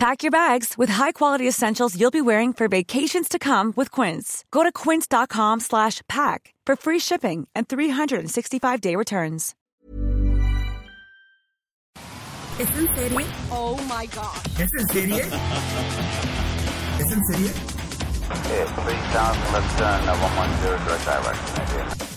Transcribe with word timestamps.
Pack 0.00 0.22
your 0.22 0.30
bags 0.30 0.78
with 0.78 0.88
high-quality 0.88 1.46
essentials 1.46 1.94
you'll 1.94 2.10
be 2.10 2.22
wearing 2.22 2.54
for 2.54 2.68
vacations 2.68 3.28
to 3.28 3.38
come 3.38 3.74
with 3.76 3.90
Quince. 3.90 4.46
Go 4.50 4.62
to 4.62 4.72
quince.com 4.72 5.60
slash 5.60 6.00
pack 6.08 6.54
for 6.64 6.74
free 6.74 6.98
shipping 6.98 7.46
and 7.54 7.68
365-day 7.68 8.96
returns. 8.96 9.54
¿Es 12.58 12.70
en 12.70 12.88
serie? 12.96 13.26
Oh 13.50 13.76
my 13.90 14.06
gosh. 14.06 14.42
¿Es 14.58 14.72
en 14.72 14.88
serie? 14.88 15.20
¿Es 16.98 17.12
en 17.12 17.22
serie? 17.26 17.50
Okay, 18.30 18.64
3000, 18.64 19.52
left 19.52 19.78
turn, 19.78 20.08
uh, 20.08 20.16
110, 20.16 20.80
direct 20.86 21.04
direction, 21.04 22.09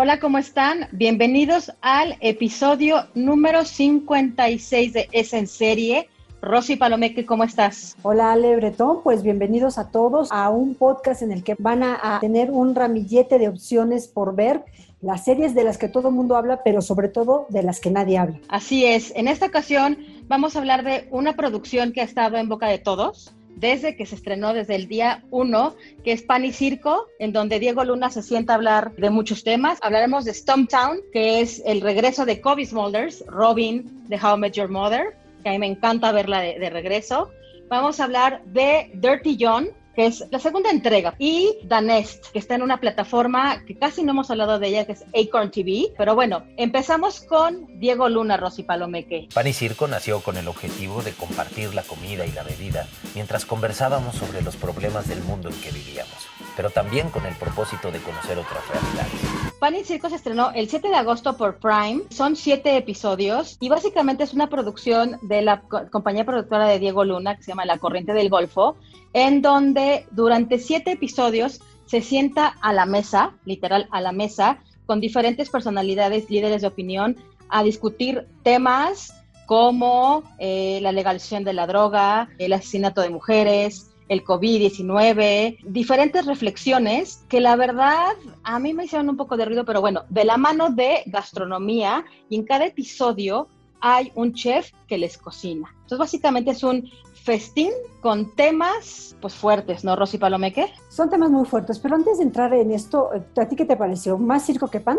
Hola, 0.00 0.20
¿cómo 0.20 0.38
están? 0.38 0.86
Bienvenidos 0.92 1.72
al 1.80 2.18
episodio 2.20 3.08
número 3.16 3.64
56 3.64 4.92
de 4.92 5.08
Es 5.10 5.32
en 5.32 5.48
Serie. 5.48 6.08
Rosy 6.40 6.76
Palomeque, 6.76 7.26
¿cómo 7.26 7.42
estás? 7.42 7.96
Hola 8.02 8.30
Ale 8.30 8.54
Bretón, 8.54 9.02
pues 9.02 9.24
bienvenidos 9.24 9.76
a 9.76 9.90
todos 9.90 10.30
a 10.30 10.50
un 10.50 10.76
podcast 10.76 11.22
en 11.22 11.32
el 11.32 11.42
que 11.42 11.56
van 11.58 11.82
a, 11.82 11.98
a 12.00 12.20
tener 12.20 12.52
un 12.52 12.76
ramillete 12.76 13.40
de 13.40 13.48
opciones 13.48 14.06
por 14.06 14.36
ver, 14.36 14.64
las 15.00 15.24
series 15.24 15.56
de 15.56 15.64
las 15.64 15.78
que 15.78 15.88
todo 15.88 16.10
el 16.10 16.14
mundo 16.14 16.36
habla, 16.36 16.62
pero 16.62 16.80
sobre 16.80 17.08
todo 17.08 17.46
de 17.48 17.64
las 17.64 17.80
que 17.80 17.90
nadie 17.90 18.18
habla. 18.18 18.38
Así 18.48 18.84
es, 18.84 19.12
en 19.16 19.26
esta 19.26 19.46
ocasión 19.46 19.98
vamos 20.28 20.54
a 20.54 20.60
hablar 20.60 20.84
de 20.84 21.08
una 21.10 21.34
producción 21.34 21.90
que 21.90 22.02
ha 22.02 22.04
estado 22.04 22.36
en 22.36 22.48
boca 22.48 22.68
de 22.68 22.78
todos 22.78 23.34
desde 23.56 23.96
que 23.96 24.06
se 24.06 24.14
estrenó 24.14 24.54
desde 24.54 24.74
el 24.74 24.88
día 24.88 25.24
1, 25.30 25.74
que 26.04 26.12
es 26.12 26.22
Pan 26.22 26.44
y 26.44 26.52
Circo, 26.52 27.06
en 27.18 27.32
donde 27.32 27.58
Diego 27.58 27.84
Luna 27.84 28.10
se 28.10 28.22
sienta 28.22 28.52
a 28.52 28.56
hablar 28.56 28.94
de 28.96 29.10
muchos 29.10 29.44
temas. 29.44 29.78
Hablaremos 29.82 30.24
de 30.24 30.34
Stumptown, 30.34 31.00
que 31.12 31.40
es 31.40 31.62
el 31.66 31.80
regreso 31.80 32.24
de 32.24 32.40
Kobe 32.40 32.64
Smulders, 32.64 33.24
Robin 33.26 34.08
de 34.08 34.16
How 34.16 34.36
I 34.36 34.40
Met 34.40 34.52
Your 34.54 34.68
Mother, 34.68 35.16
que 35.42 35.48
a 35.48 35.52
mí 35.52 35.58
me 35.58 35.66
encanta 35.66 36.12
verla 36.12 36.40
de, 36.40 36.58
de 36.58 36.70
regreso. 36.70 37.30
Vamos 37.68 38.00
a 38.00 38.04
hablar 38.04 38.42
de 38.44 38.90
Dirty 38.94 39.36
John, 39.38 39.68
que 39.98 40.06
es 40.06 40.24
la 40.30 40.38
segunda 40.38 40.70
entrega, 40.70 41.16
y 41.18 41.56
The 41.68 42.06
que 42.32 42.38
está 42.38 42.54
en 42.54 42.62
una 42.62 42.78
plataforma 42.78 43.64
que 43.66 43.74
casi 43.76 44.04
no 44.04 44.12
hemos 44.12 44.30
hablado 44.30 44.60
de 44.60 44.68
ella, 44.68 44.86
que 44.86 44.92
es 44.92 45.04
Acorn 45.12 45.50
TV. 45.50 45.92
Pero 45.98 46.14
bueno, 46.14 46.44
empezamos 46.56 47.18
con 47.22 47.66
Diego 47.80 48.08
Luna, 48.08 48.36
Rosy 48.36 48.62
Palomeque. 48.62 49.26
Pan 49.34 49.48
y 49.48 49.52
Circo 49.52 49.88
nació 49.88 50.20
con 50.20 50.36
el 50.36 50.46
objetivo 50.46 51.02
de 51.02 51.10
compartir 51.10 51.74
la 51.74 51.82
comida 51.82 52.24
y 52.26 52.30
la 52.30 52.44
bebida 52.44 52.86
mientras 53.16 53.44
conversábamos 53.44 54.14
sobre 54.14 54.40
los 54.40 54.54
problemas 54.54 55.08
del 55.08 55.20
mundo 55.24 55.48
en 55.48 55.60
que 55.60 55.72
vivíamos, 55.72 56.27
pero 56.58 56.70
también 56.70 57.08
con 57.10 57.24
el 57.24 57.36
propósito 57.36 57.92
de 57.92 58.00
conocer 58.00 58.36
otras 58.36 58.66
realidades. 58.68 59.12
Pan 59.60 59.76
y 59.76 59.84
Circo 59.84 60.08
se 60.10 60.16
estrenó 60.16 60.50
el 60.56 60.68
7 60.68 60.88
de 60.88 60.94
agosto 60.96 61.36
por 61.36 61.58
Prime. 61.58 62.02
Son 62.10 62.34
siete 62.34 62.76
episodios 62.76 63.56
y 63.60 63.68
básicamente 63.68 64.24
es 64.24 64.34
una 64.34 64.48
producción 64.48 65.18
de 65.22 65.42
la 65.42 65.60
co- 65.60 65.88
compañía 65.88 66.24
productora 66.24 66.66
de 66.66 66.80
Diego 66.80 67.04
Luna 67.04 67.36
que 67.36 67.44
se 67.44 67.52
llama 67.52 67.64
La 67.64 67.78
Corriente 67.78 68.12
del 68.12 68.28
Golfo, 68.28 68.76
en 69.12 69.40
donde 69.40 70.04
durante 70.10 70.58
siete 70.58 70.90
episodios 70.92 71.60
se 71.86 72.00
sienta 72.00 72.48
a 72.60 72.72
la 72.72 72.86
mesa, 72.86 73.34
literal 73.44 73.86
a 73.92 74.00
la 74.00 74.10
mesa, 74.10 74.58
con 74.84 75.00
diferentes 75.00 75.50
personalidades, 75.50 76.28
líderes 76.28 76.62
de 76.62 76.66
opinión, 76.68 77.16
a 77.48 77.62
discutir 77.62 78.26
temas 78.42 79.14
como 79.46 80.24
eh, 80.40 80.80
la 80.82 80.90
legalización 80.90 81.44
de 81.44 81.52
la 81.52 81.68
droga, 81.68 82.28
el 82.38 82.52
asesinato 82.52 83.00
de 83.00 83.10
mujeres, 83.10 83.90
el 84.08 84.24
COVID-19, 84.24 85.58
diferentes 85.64 86.26
reflexiones 86.26 87.24
que 87.28 87.40
la 87.40 87.56
verdad 87.56 88.14
a 88.42 88.58
mí 88.58 88.74
me 88.74 88.84
hicieron 88.84 89.08
un 89.08 89.16
poco 89.16 89.36
de 89.36 89.44
ruido, 89.44 89.64
pero 89.64 89.80
bueno, 89.80 90.04
de 90.08 90.24
la 90.24 90.36
mano 90.36 90.70
de 90.70 91.02
gastronomía 91.06 92.04
y 92.28 92.36
en 92.36 92.44
cada 92.44 92.66
episodio 92.66 93.48
hay 93.80 94.10
un 94.14 94.32
chef 94.32 94.72
que 94.86 94.98
les 94.98 95.18
cocina. 95.18 95.68
Entonces 95.82 95.98
básicamente 95.98 96.50
es 96.50 96.62
un 96.62 96.90
festín 97.22 97.70
con 98.00 98.34
temas 98.34 99.16
pues 99.20 99.34
fuertes, 99.34 99.84
¿no, 99.84 99.96
Rosy 99.96 100.18
Palomeque? 100.18 100.72
Son 100.88 101.10
temas 101.10 101.30
muy 101.30 101.44
fuertes, 101.44 101.78
pero 101.78 101.94
antes 101.94 102.18
de 102.18 102.24
entrar 102.24 102.52
en 102.54 102.72
esto, 102.72 103.10
¿a 103.36 103.44
ti 103.46 103.56
qué 103.56 103.64
te 103.64 103.76
pareció? 103.76 104.16
¿Más 104.18 104.46
circo 104.46 104.68
que 104.68 104.80
pan? 104.80 104.98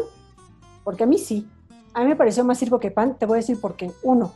Porque 0.83 1.03
a 1.03 1.07
mí 1.07 1.17
sí. 1.17 1.47
A 1.93 2.01
mí 2.01 2.07
me 2.07 2.15
pareció 2.15 2.43
más 2.43 2.59
circo 2.59 2.79
que 2.79 2.91
pan, 2.91 3.17
te 3.17 3.25
voy 3.25 3.37
a 3.37 3.41
decir 3.41 3.59
por 3.59 3.75
qué. 3.75 3.91
Uno, 4.03 4.33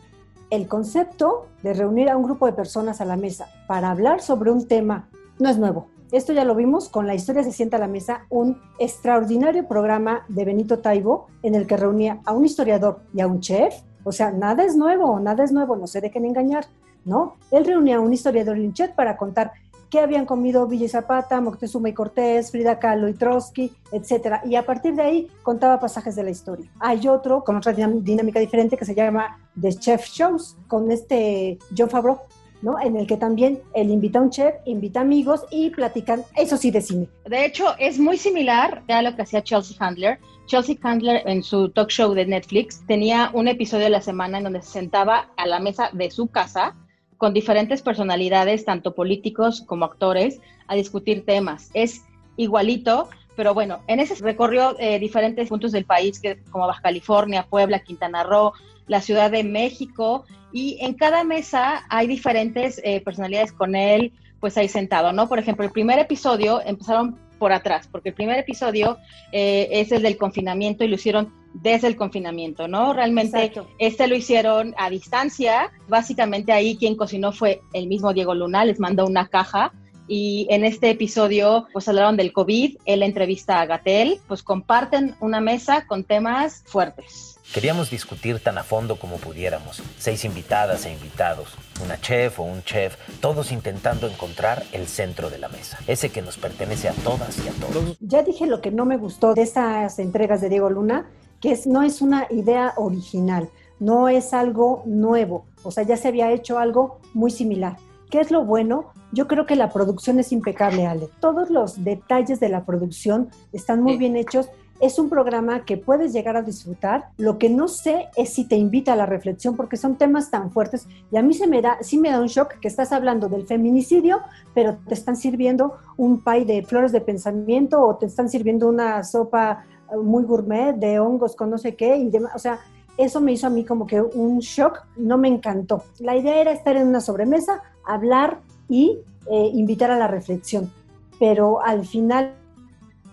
el 0.53 0.67
concepto 0.67 1.47
de 1.63 1.73
reunir 1.73 2.11
a 2.11 2.15
un 2.15 2.21
grupo 2.21 2.45
de 2.45 2.53
personas 2.53 3.01
a 3.01 3.05
la 3.05 3.17
mesa 3.17 3.47
para 3.65 3.89
hablar 3.89 4.21
sobre 4.21 4.51
un 4.51 4.67
tema 4.67 5.09
no 5.39 5.49
es 5.49 5.57
nuevo. 5.57 5.87
Esto 6.11 6.31
ya 6.31 6.45
lo 6.45 6.53
vimos 6.53 6.89
con 6.89 7.07
La 7.07 7.15
historia 7.15 7.43
se 7.43 7.51
sienta 7.51 7.77
a 7.77 7.79
la 7.79 7.87
mesa, 7.87 8.27
un 8.29 8.61
extraordinario 8.77 9.67
programa 9.67 10.25
de 10.27 10.45
Benito 10.45 10.77
Taibo 10.77 11.25
en 11.41 11.55
el 11.55 11.65
que 11.65 11.75
reunía 11.75 12.19
a 12.23 12.33
un 12.33 12.45
historiador 12.45 12.99
y 13.15 13.21
a 13.21 13.27
un 13.27 13.39
chef. 13.39 13.73
O 14.03 14.11
sea, 14.11 14.31
nada 14.31 14.63
es 14.63 14.75
nuevo, 14.75 15.19
nada 15.19 15.43
es 15.43 15.51
nuevo, 15.51 15.75
no 15.75 15.87
se 15.87 16.01
dejen 16.01 16.23
engañar, 16.23 16.67
¿no? 17.03 17.33
Él 17.49 17.65
reunía 17.65 17.95
a 17.95 17.99
un 17.99 18.13
historiador 18.13 18.59
y 18.59 18.67
un 18.67 18.73
chef 18.73 18.91
para 18.91 19.17
contar 19.17 19.53
qué 19.93 19.99
habían 19.99 20.25
comido 20.25 20.65
Villa 20.65 20.85
y 20.85 20.89
Zapata, 20.89 21.39
Moctezuma 21.39 21.87
y 21.87 21.93
Cortés, 21.93 22.49
Frida 22.49 22.79
Kahlo 22.79 23.07
y 23.07 23.13
Trotsky, 23.13 23.71
etcétera. 23.91 24.41
Y 24.43 24.55
a 24.55 24.65
partir 24.65 24.95
de 24.95 25.03
ahí 25.03 25.27
contaba 25.43 25.79
pasajes 25.79 26.15
de 26.15 26.23
la 26.23 26.31
historia. 26.31 26.67
Hay 26.79 27.07
otro 27.07 27.43
con 27.43 27.57
otra 27.57 27.73
dinámica 27.73 28.39
diferente 28.39 28.75
que 28.75 28.85
se 28.85 28.95
llama 28.95 29.37
The 29.61 29.71
Chef 29.73 30.07
Shows, 30.07 30.57
con 30.67 30.89
este 30.89 31.59
John 31.77 31.91
Favreau, 31.91 32.21
¿no? 32.63 32.81
En 32.81 32.97
el 32.97 33.05
que 33.05 33.17
también 33.17 33.61
él 33.75 33.91
invita 33.91 34.17
a 34.17 34.23
un 34.23 34.31
chef, 34.31 34.55
invita 34.65 35.01
amigos 35.01 35.45
y 35.51 35.69
platican, 35.69 36.23
eso 36.35 36.57
sí, 36.57 36.71
de 36.71 36.81
cine. 36.81 37.07
De 37.29 37.45
hecho, 37.45 37.75
es 37.77 37.99
muy 37.99 38.17
similar 38.17 38.81
a 38.87 39.03
lo 39.03 39.15
que 39.15 39.21
hacía 39.21 39.43
Chelsea 39.43 39.77
Handler. 39.79 40.17
Chelsea 40.47 40.75
Handler 40.81 41.21
en 41.27 41.43
su 41.43 41.69
talk 41.69 41.89
show 41.89 42.15
de 42.15 42.25
Netflix 42.25 42.83
tenía 42.87 43.29
un 43.31 43.47
episodio 43.47 43.85
a 43.85 43.91
la 43.91 44.01
semana 44.01 44.39
en 44.39 44.45
donde 44.45 44.63
se 44.63 44.71
sentaba 44.71 45.29
a 45.37 45.45
la 45.45 45.59
mesa 45.59 45.91
de 45.93 46.09
su 46.09 46.25
casa 46.25 46.75
con 47.23 47.33
diferentes 47.33 47.81
personalidades, 47.81 48.65
tanto 48.65 48.93
políticos 48.93 49.63
como 49.65 49.85
actores, 49.85 50.41
a 50.67 50.75
discutir 50.75 51.23
temas. 51.23 51.69
Es 51.73 52.01
igualito, 52.35 53.07
pero 53.37 53.53
bueno, 53.53 53.79
en 53.87 54.01
ese 54.01 54.15
recorrió 54.15 54.75
eh, 54.77 54.99
diferentes 54.99 55.47
puntos 55.47 55.71
del 55.71 55.85
país, 55.85 56.19
que, 56.19 56.37
como 56.51 56.67
Baja 56.67 56.81
California, 56.81 57.47
Puebla, 57.49 57.79
Quintana 57.79 58.23
Roo, 58.23 58.51
la 58.87 58.99
Ciudad 58.99 59.31
de 59.31 59.45
México, 59.45 60.25
y 60.51 60.77
en 60.81 60.95
cada 60.95 61.23
mesa 61.23 61.85
hay 61.87 62.07
diferentes 62.07 62.81
eh, 62.83 62.99
personalidades 62.99 63.53
con 63.53 63.77
él, 63.77 64.11
pues 64.41 64.57
ahí 64.57 64.67
sentado, 64.67 65.13
¿no? 65.13 65.29
Por 65.29 65.39
ejemplo, 65.39 65.63
el 65.63 65.71
primer 65.71 65.99
episodio 65.99 66.59
empezaron 66.65 67.17
por 67.39 67.53
atrás, 67.53 67.87
porque 67.89 68.09
el 68.09 68.15
primer 68.15 68.37
episodio 68.37 68.97
eh, 69.31 69.69
es 69.71 69.93
el 69.93 70.01
del 70.01 70.17
confinamiento 70.17 70.83
y 70.83 70.89
lo 70.89 70.95
hicieron 70.95 71.31
desde 71.53 71.87
el 71.87 71.95
confinamiento, 71.95 72.67
¿no? 72.67 72.93
Realmente 72.93 73.45
Exacto. 73.45 73.69
este 73.77 74.07
lo 74.07 74.15
hicieron 74.15 74.73
a 74.77 74.89
distancia. 74.89 75.71
Básicamente 75.87 76.51
ahí 76.51 76.75
quien 76.75 76.95
cocinó 76.95 77.31
fue 77.31 77.61
el 77.73 77.87
mismo 77.87 78.13
Diego 78.13 78.35
Luna, 78.35 78.65
les 78.65 78.79
mandó 78.79 79.05
una 79.05 79.27
caja 79.27 79.71
y 80.07 80.47
en 80.49 80.65
este 80.65 80.89
episodio 80.89 81.67
pues 81.71 81.87
hablaron 81.87 82.17
del 82.17 82.33
COVID, 82.33 82.77
él 82.85 83.03
entrevista 83.03 83.61
a 83.61 83.65
Gatel, 83.65 84.19
pues 84.27 84.43
comparten 84.43 85.15
una 85.19 85.39
mesa 85.39 85.87
con 85.87 86.03
temas 86.03 86.63
fuertes. 86.65 87.39
Queríamos 87.53 87.91
discutir 87.91 88.39
tan 88.39 88.57
a 88.57 88.63
fondo 88.63 88.95
como 88.95 89.17
pudiéramos, 89.17 89.83
seis 89.99 90.25
invitadas 90.25 90.85
e 90.85 90.91
invitados, 90.91 91.49
una 91.83 92.01
chef 92.01 92.39
o 92.39 92.43
un 92.43 92.63
chef, 92.63 92.97
todos 93.19 93.51
intentando 93.51 94.07
encontrar 94.07 94.63
el 94.71 94.87
centro 94.87 95.29
de 95.29 95.37
la 95.37 95.49
mesa, 95.49 95.77
ese 95.85 96.09
que 96.09 96.21
nos 96.21 96.37
pertenece 96.37 96.89
a 96.89 96.93
todas 96.93 97.37
y 97.45 97.47
a 97.47 97.51
todos. 97.51 97.95
Ya 97.99 98.23
dije 98.23 98.47
lo 98.47 98.59
que 98.59 98.71
no 98.71 98.85
me 98.85 98.97
gustó 98.97 99.35
de 99.35 99.43
estas 99.43 99.99
entregas 99.99 100.41
de 100.41 100.49
Diego 100.49 100.69
Luna, 100.69 101.05
que 101.43 101.51
es, 101.51 101.67
no 101.67 101.83
es 101.83 102.01
una 102.01 102.25
idea 102.29 102.73
original, 102.77 103.49
no 103.77 104.07
es 104.07 104.33
algo 104.33 104.81
nuevo, 104.85 105.43
o 105.63 105.71
sea, 105.71 105.83
ya 105.83 105.97
se 105.97 106.07
había 106.07 106.31
hecho 106.31 106.57
algo 106.57 106.99
muy 107.13 107.31
similar. 107.31 107.75
¿Qué 108.09 108.21
es 108.21 108.31
lo 108.31 108.45
bueno? 108.45 108.93
Yo 109.11 109.27
creo 109.27 109.45
que 109.45 109.57
la 109.57 109.69
producción 109.69 110.19
es 110.19 110.31
impecable, 110.31 110.87
Ale. 110.87 111.09
Todos 111.19 111.49
los 111.49 111.83
detalles 111.83 112.39
de 112.39 112.47
la 112.47 112.63
producción 112.63 113.29
están 113.51 113.83
muy 113.83 113.97
bien 113.97 114.15
hechos. 114.15 114.47
Es 114.79 114.97
un 114.99 115.09
programa 115.09 115.65
que 115.65 115.75
puedes 115.75 116.13
llegar 116.13 116.37
a 116.37 116.43
disfrutar. 116.43 117.09
Lo 117.17 117.37
que 117.37 117.49
no 117.49 117.67
sé 117.67 118.07
es 118.15 118.29
si 118.29 118.47
te 118.47 118.55
invita 118.55 118.93
a 118.93 118.95
la 118.95 119.05
reflexión 119.05 119.57
porque 119.57 119.75
son 119.75 119.97
temas 119.97 120.31
tan 120.31 120.49
fuertes 120.49 120.87
y 121.11 121.17
a 121.17 121.23
mí 121.23 121.33
se 121.33 121.47
me 121.47 121.61
da, 121.61 121.77
sí 121.81 121.97
me 121.97 122.09
da 122.09 122.21
un 122.21 122.27
shock 122.27 122.59
que 122.59 122.69
estás 122.69 122.93
hablando 122.93 123.27
del 123.27 123.45
feminicidio, 123.47 124.21
pero 124.53 124.77
te 124.87 124.93
están 124.93 125.17
sirviendo 125.17 125.73
un 125.97 126.21
pay 126.21 126.45
de 126.45 126.63
flores 126.63 126.93
de 126.93 127.01
pensamiento 127.01 127.81
o 127.81 127.95
te 127.97 128.05
están 128.05 128.29
sirviendo 128.29 128.69
una 128.69 129.03
sopa 129.03 129.65
muy 130.01 130.23
gourmet 130.23 130.73
de 130.73 130.99
hongos 130.99 131.35
con 131.35 131.49
no 131.49 131.57
sé 131.57 131.75
qué 131.75 131.97
y 131.97 132.09
demás. 132.09 132.33
O 132.35 132.39
sea, 132.39 132.59
eso 132.97 133.21
me 133.21 133.31
hizo 133.31 133.47
a 133.47 133.49
mí 133.49 133.65
como 133.65 133.87
que 133.87 134.01
un 134.01 134.39
shock, 134.39 134.85
no 134.95 135.17
me 135.17 135.27
encantó. 135.27 135.83
La 135.99 136.15
idea 136.15 136.39
era 136.39 136.51
estar 136.51 136.75
en 136.75 136.87
una 136.87 137.01
sobremesa, 137.01 137.61
hablar 137.85 138.39
y 138.69 138.99
eh, 139.31 139.49
invitar 139.53 139.91
a 139.91 139.97
la 139.97 140.07
reflexión, 140.07 140.71
pero 141.19 141.61
al 141.63 141.85
final 141.85 142.33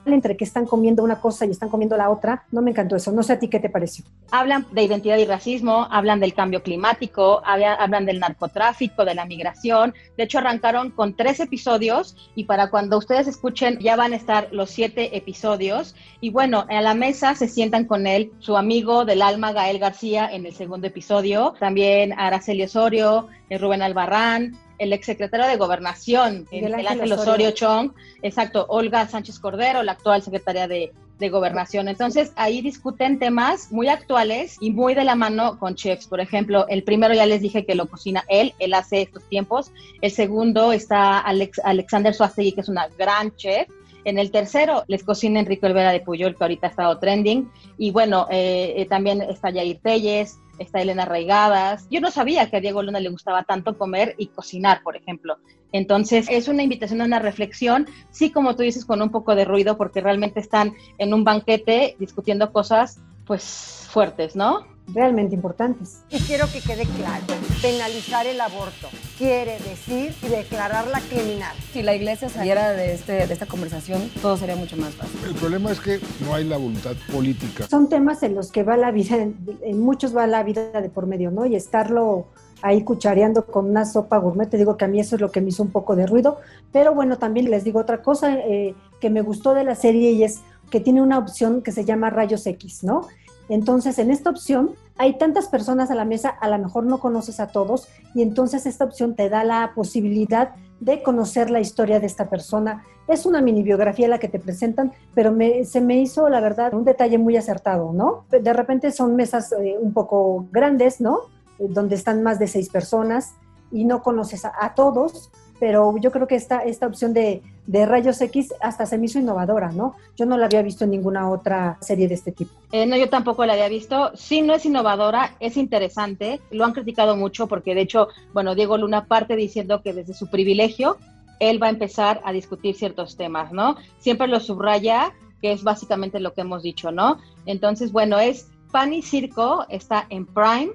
entre 0.06 0.37
que 0.37 0.44
están 0.44 0.67
comiendo 0.67 1.02
una 1.05 1.20
cosa 1.20 1.47
y 1.47 1.50
están 1.50 1.69
comiendo 1.69 1.97
la 1.97 2.11
otra. 2.11 2.44
No 2.50 2.62
me 2.62 2.70
encantó 2.70 2.97
eso. 2.97 3.12
No 3.12 3.23
sé 3.23 3.35
a 3.35 3.38
ti 3.38 3.49
qué 3.49 3.61
te 3.61 3.69
pareció. 3.69 4.05
Hablan 4.31 4.67
de 4.73 4.82
identidad 4.82 5.19
y 5.19 5.25
racismo, 5.25 5.87
hablan 5.91 6.20
del 6.20 6.35
cambio 6.35 6.62
climático, 6.62 7.43
hablan 7.44 8.06
del 8.06 8.20
narcotráfico, 8.20 9.05
de 9.05 9.14
la 9.14 9.25
migración. 9.25 9.94
De 10.17 10.25
hecho, 10.25 10.38
arrancaron 10.38 10.91
con 10.91 11.14
tres 11.14 11.41
episodios 11.41 12.17
y 12.35 12.44
para 12.44 12.70
cuando 12.70 12.99
ustedes 12.99 13.26
escuchen 13.26 13.79
ya 13.79 13.97
van 13.97 14.12
a 14.12 14.17
estar 14.17 14.49
los 14.52 14.70
siete 14.70 15.17
episodios. 15.17 15.94
Y 16.20 16.31
bueno, 16.31 16.67
a 16.69 16.81
la 16.81 16.94
mesa 16.94 17.35
se 17.35 17.49
sientan 17.49 17.85
con 17.85 18.06
él, 18.06 18.32
su 18.38 18.56
amigo 18.56 19.05
del 19.05 19.23
alma, 19.23 19.53
Gael 19.53 19.79
García, 19.79 20.29
en 20.31 20.46
el 20.46 20.55
segundo 20.55 20.87
episodio. 20.87 21.55
También 21.58 22.12
Araceli 22.19 22.64
Osorio, 22.64 23.29
eh, 23.49 23.58
Rubén 23.58 23.82
Albarrán, 23.82 24.56
el 24.81 24.94
exsecretario 24.94 25.47
de 25.47 25.56
Gobernación, 25.56 26.49
el, 26.50 26.75
Ángel 26.75 27.12
Osorio 27.12 27.50
Chong, 27.53 27.93
exacto, 28.23 28.65
Olga 28.69 29.06
Sánchez 29.06 29.38
Cordero, 29.38 29.82
la 29.82 29.93
actual 29.93 30.23
secretaria 30.23 30.67
de, 30.67 30.91
de 31.19 31.29
Gobernación. 31.29 31.87
Entonces, 31.87 32.32
ahí 32.35 32.62
discuten 32.62 33.19
temas 33.19 33.71
muy 33.71 33.88
actuales 33.88 34.56
y 34.59 34.71
muy 34.71 34.94
de 34.94 35.05
la 35.05 35.15
mano 35.15 35.59
con 35.59 35.75
chefs. 35.75 36.09
Por 36.09 36.19
ejemplo, 36.19 36.67
el 36.69 36.82
primero 36.82 37.15
ya 37.15 37.27
les 37.27 37.43
dije 37.43 37.67
que 37.67 37.75
lo 37.75 37.87
cocina 37.87 38.25
él, 38.29 38.55
él 38.59 38.73
hace 38.73 39.03
estos 39.03 39.23
tiempos. 39.29 39.71
El 40.00 40.11
segundo 40.11 40.73
está 40.73 41.19
Alex, 41.19 41.61
Alexander 41.62 42.15
Suastegui, 42.15 42.53
que 42.53 42.62
es 42.62 42.69
una 42.71 42.88
gran 42.99 43.37
chef. 43.37 43.69
En 44.05 44.19
el 44.19 44.31
tercero 44.31 44.85
les 44.88 45.05
cocina 45.05 45.41
Enrique 45.41 45.67
Olvera 45.67 45.93
de 45.93 46.00
Puyol, 46.00 46.35
que 46.35 46.43
ahorita 46.43 46.69
ha 46.69 46.71
estado 46.71 46.99
trending. 46.99 47.50
Y 47.77 47.91
bueno, 47.91 48.27
eh, 48.31 48.73
eh, 48.77 48.87
también 48.87 49.21
está 49.21 49.50
Yair 49.50 49.79
Telles, 49.82 50.38
está 50.60 50.80
Elena 50.80 51.04
Raigadas. 51.04 51.88
Yo 51.90 52.00
no 52.00 52.10
sabía 52.10 52.48
que 52.48 52.58
a 52.58 52.60
Diego 52.60 52.82
Luna 52.82 53.00
le 53.00 53.08
gustaba 53.08 53.42
tanto 53.42 53.76
comer 53.76 54.14
y 54.18 54.28
cocinar, 54.28 54.82
por 54.82 54.96
ejemplo. 54.96 55.38
Entonces, 55.72 56.26
es 56.30 56.48
una 56.48 56.62
invitación 56.62 57.00
a 57.00 57.06
una 57.06 57.18
reflexión, 57.18 57.86
sí, 58.10 58.30
como 58.30 58.54
tú 58.54 58.62
dices, 58.62 58.84
con 58.84 59.02
un 59.02 59.10
poco 59.10 59.34
de 59.34 59.44
ruido, 59.44 59.76
porque 59.76 60.00
realmente 60.00 60.40
están 60.40 60.74
en 60.98 61.14
un 61.14 61.24
banquete 61.24 61.96
discutiendo 61.98 62.52
cosas, 62.52 63.00
pues, 63.24 63.88
fuertes, 63.90 64.36
¿no? 64.36 64.66
Realmente 64.92 65.34
importantes. 65.34 66.02
Y 66.10 66.19
quiero 66.20 66.46
que 66.52 66.60
quede 66.60 66.84
claro, 66.84 67.25
penalizar 67.62 68.26
el 68.26 68.40
aborto 68.40 68.88
quiere 69.19 69.58
decir 69.58 70.14
declararla 70.31 71.00
criminal. 71.00 71.54
Si 71.72 71.82
la 71.82 71.94
iglesia 71.94 72.28
saliera 72.28 72.70
de, 72.72 72.94
este, 72.94 73.26
de 73.26 73.32
esta 73.32 73.46
conversación, 73.46 74.10
todo 74.22 74.37
sería 74.37 74.56
mucho 74.56 74.76
más 74.76 74.94
fácil. 74.94 75.19
El 75.26 75.34
problema 75.34 75.70
es 75.72 75.81
que 75.81 76.00
no 76.25 76.34
hay 76.34 76.44
la 76.44 76.56
voluntad 76.56 76.94
política. 77.12 77.66
Son 77.69 77.88
temas 77.88 78.22
en 78.22 78.34
los 78.34 78.50
que 78.50 78.62
va 78.62 78.76
la 78.76 78.90
vida, 78.90 79.16
en 79.16 79.81
muchos 79.81 80.16
va 80.16 80.26
la 80.26 80.42
vida 80.42 80.81
de 80.81 80.88
por 80.88 81.06
medio, 81.06 81.31
¿no? 81.31 81.46
Y 81.46 81.54
estarlo 81.54 82.28
ahí 82.62 82.82
cuchareando 82.82 83.46
con 83.46 83.69
una 83.70 83.84
sopa 83.84 84.19
gourmet, 84.19 84.48
te 84.48 84.56
digo 84.56 84.76
que 84.76 84.84
a 84.84 84.88
mí 84.88 85.00
eso 85.00 85.16
es 85.16 85.20
lo 85.20 85.31
que 85.31 85.40
me 85.40 85.48
hizo 85.48 85.62
un 85.62 85.70
poco 85.70 85.96
de 85.96 86.06
ruido, 86.06 86.38
pero 86.72 86.94
bueno, 86.94 87.19
también 87.19 87.50
les 87.50 87.64
digo 87.64 87.81
otra 87.81 88.02
cosa 88.02 88.34
eh, 88.34 88.75
que 89.00 89.10
me 89.10 89.22
gustó 89.22 89.54
de 89.54 89.64
la 89.64 89.75
serie 89.75 90.12
y 90.12 90.25
es 90.25 90.40
que 90.70 90.81
tiene 90.81 91.02
una 91.02 91.19
opción 91.19 91.62
que 91.62 91.72
se 91.72 91.84
llama 91.84 92.10
rayos 92.10 92.46
X, 92.46 92.84
¿no? 92.84 93.06
Entonces, 93.50 93.99
en 93.99 94.11
esta 94.11 94.31
opción 94.31 94.70
hay 94.97 95.19
tantas 95.19 95.49
personas 95.49 95.91
a 95.91 95.94
la 95.94 96.05
mesa, 96.05 96.29
a 96.29 96.49
lo 96.49 96.58
mejor 96.58 96.85
no 96.85 96.99
conoces 96.99 97.41
a 97.41 97.49
todos, 97.49 97.88
y 98.14 98.23
entonces 98.23 98.64
esta 98.64 98.85
opción 98.85 99.14
te 99.14 99.29
da 99.29 99.44
la 99.44 99.73
posibilidad 99.75 100.55
de 100.79 101.02
conocer 101.02 101.50
la 101.50 101.61
historia 101.61 102.00
de 102.00 102.06
esta 102.06 102.31
persona. 102.31 102.85
Es 103.08 103.26
una 103.26 103.41
mini 103.41 103.62
biografía 103.62 104.08
la 104.08 104.19
que 104.19 104.29
te 104.29 104.38
presentan, 104.38 104.93
pero 105.14 105.37
se 105.64 105.81
me 105.81 106.00
hizo, 106.00 106.29
la 106.29 106.41
verdad, 106.41 106.75
un 106.75 106.85
detalle 106.85 107.19
muy 107.19 107.37
acertado, 107.37 107.93
¿no? 107.93 108.25
De 108.31 108.52
repente 108.52 108.93
son 108.93 109.17
mesas 109.17 109.53
eh, 109.53 109.76
un 109.81 109.93
poco 109.93 110.46
grandes, 110.53 111.00
¿no? 111.00 111.20
Eh, 111.58 111.67
donde 111.69 111.96
están 111.96 112.23
más 112.23 112.38
de 112.38 112.46
seis 112.46 112.69
personas 112.69 113.35
y 113.73 113.85
no 113.85 114.03
conoces 114.03 114.44
a 114.44 114.75
todos, 114.75 115.31
pero 115.60 115.94
yo 115.98 116.10
creo 116.10 116.26
que 116.26 116.34
esta, 116.36 116.60
esta 116.60 116.86
opción 116.86 117.12
de, 117.12 117.42
rayos 117.68 118.20
X 118.20 118.54
hasta 118.60 118.86
se 118.86 118.98
me 118.98 119.06
hizo 119.06 119.18
innovadora, 119.18 119.70
¿no? 119.70 119.94
Yo 120.16 120.24
no 120.24 120.38
la 120.38 120.46
había 120.46 120.62
visto 120.62 120.84
en 120.84 120.90
ninguna 120.90 121.30
otra 121.30 121.76
serie 121.82 122.08
de 122.08 122.14
este 122.14 122.32
tipo. 122.32 122.50
Eh, 122.72 122.86
no, 122.86 122.96
yo 122.96 123.10
tampoco 123.10 123.44
la 123.44 123.52
había 123.52 123.68
visto. 123.68 124.10
Sí, 124.14 124.40
no 124.40 124.54
es 124.54 124.64
innovadora, 124.64 125.36
es 125.38 125.58
interesante. 125.58 126.40
Lo 126.50 126.64
han 126.64 126.72
criticado 126.72 127.14
mucho 127.14 127.46
porque, 127.46 127.74
de 127.74 127.82
hecho, 127.82 128.08
bueno, 128.32 128.54
Diego 128.54 128.78
Luna 128.78 129.04
parte 129.04 129.36
diciendo 129.36 129.82
que 129.82 129.92
desde 129.92 130.14
su 130.14 130.28
privilegio 130.28 130.96
él 131.38 131.62
va 131.62 131.68
a 131.68 131.70
empezar 131.70 132.20
a 132.24 132.32
discutir 132.32 132.74
ciertos 132.74 133.16
temas, 133.16 133.52
¿no? 133.52 133.76
Siempre 133.98 134.26
lo 134.26 134.40
subraya, 134.40 135.12
que 135.42 135.52
es 135.52 135.62
básicamente 135.62 136.20
lo 136.20 136.32
que 136.32 136.40
hemos 136.40 136.62
dicho, 136.62 136.90
¿no? 136.90 137.18
Entonces, 137.44 137.92
bueno, 137.92 138.18
es 138.18 138.48
Pan 138.72 138.94
y 138.94 139.02
Circo, 139.02 139.66
está 139.68 140.06
en 140.08 140.26
Prime. 140.26 140.70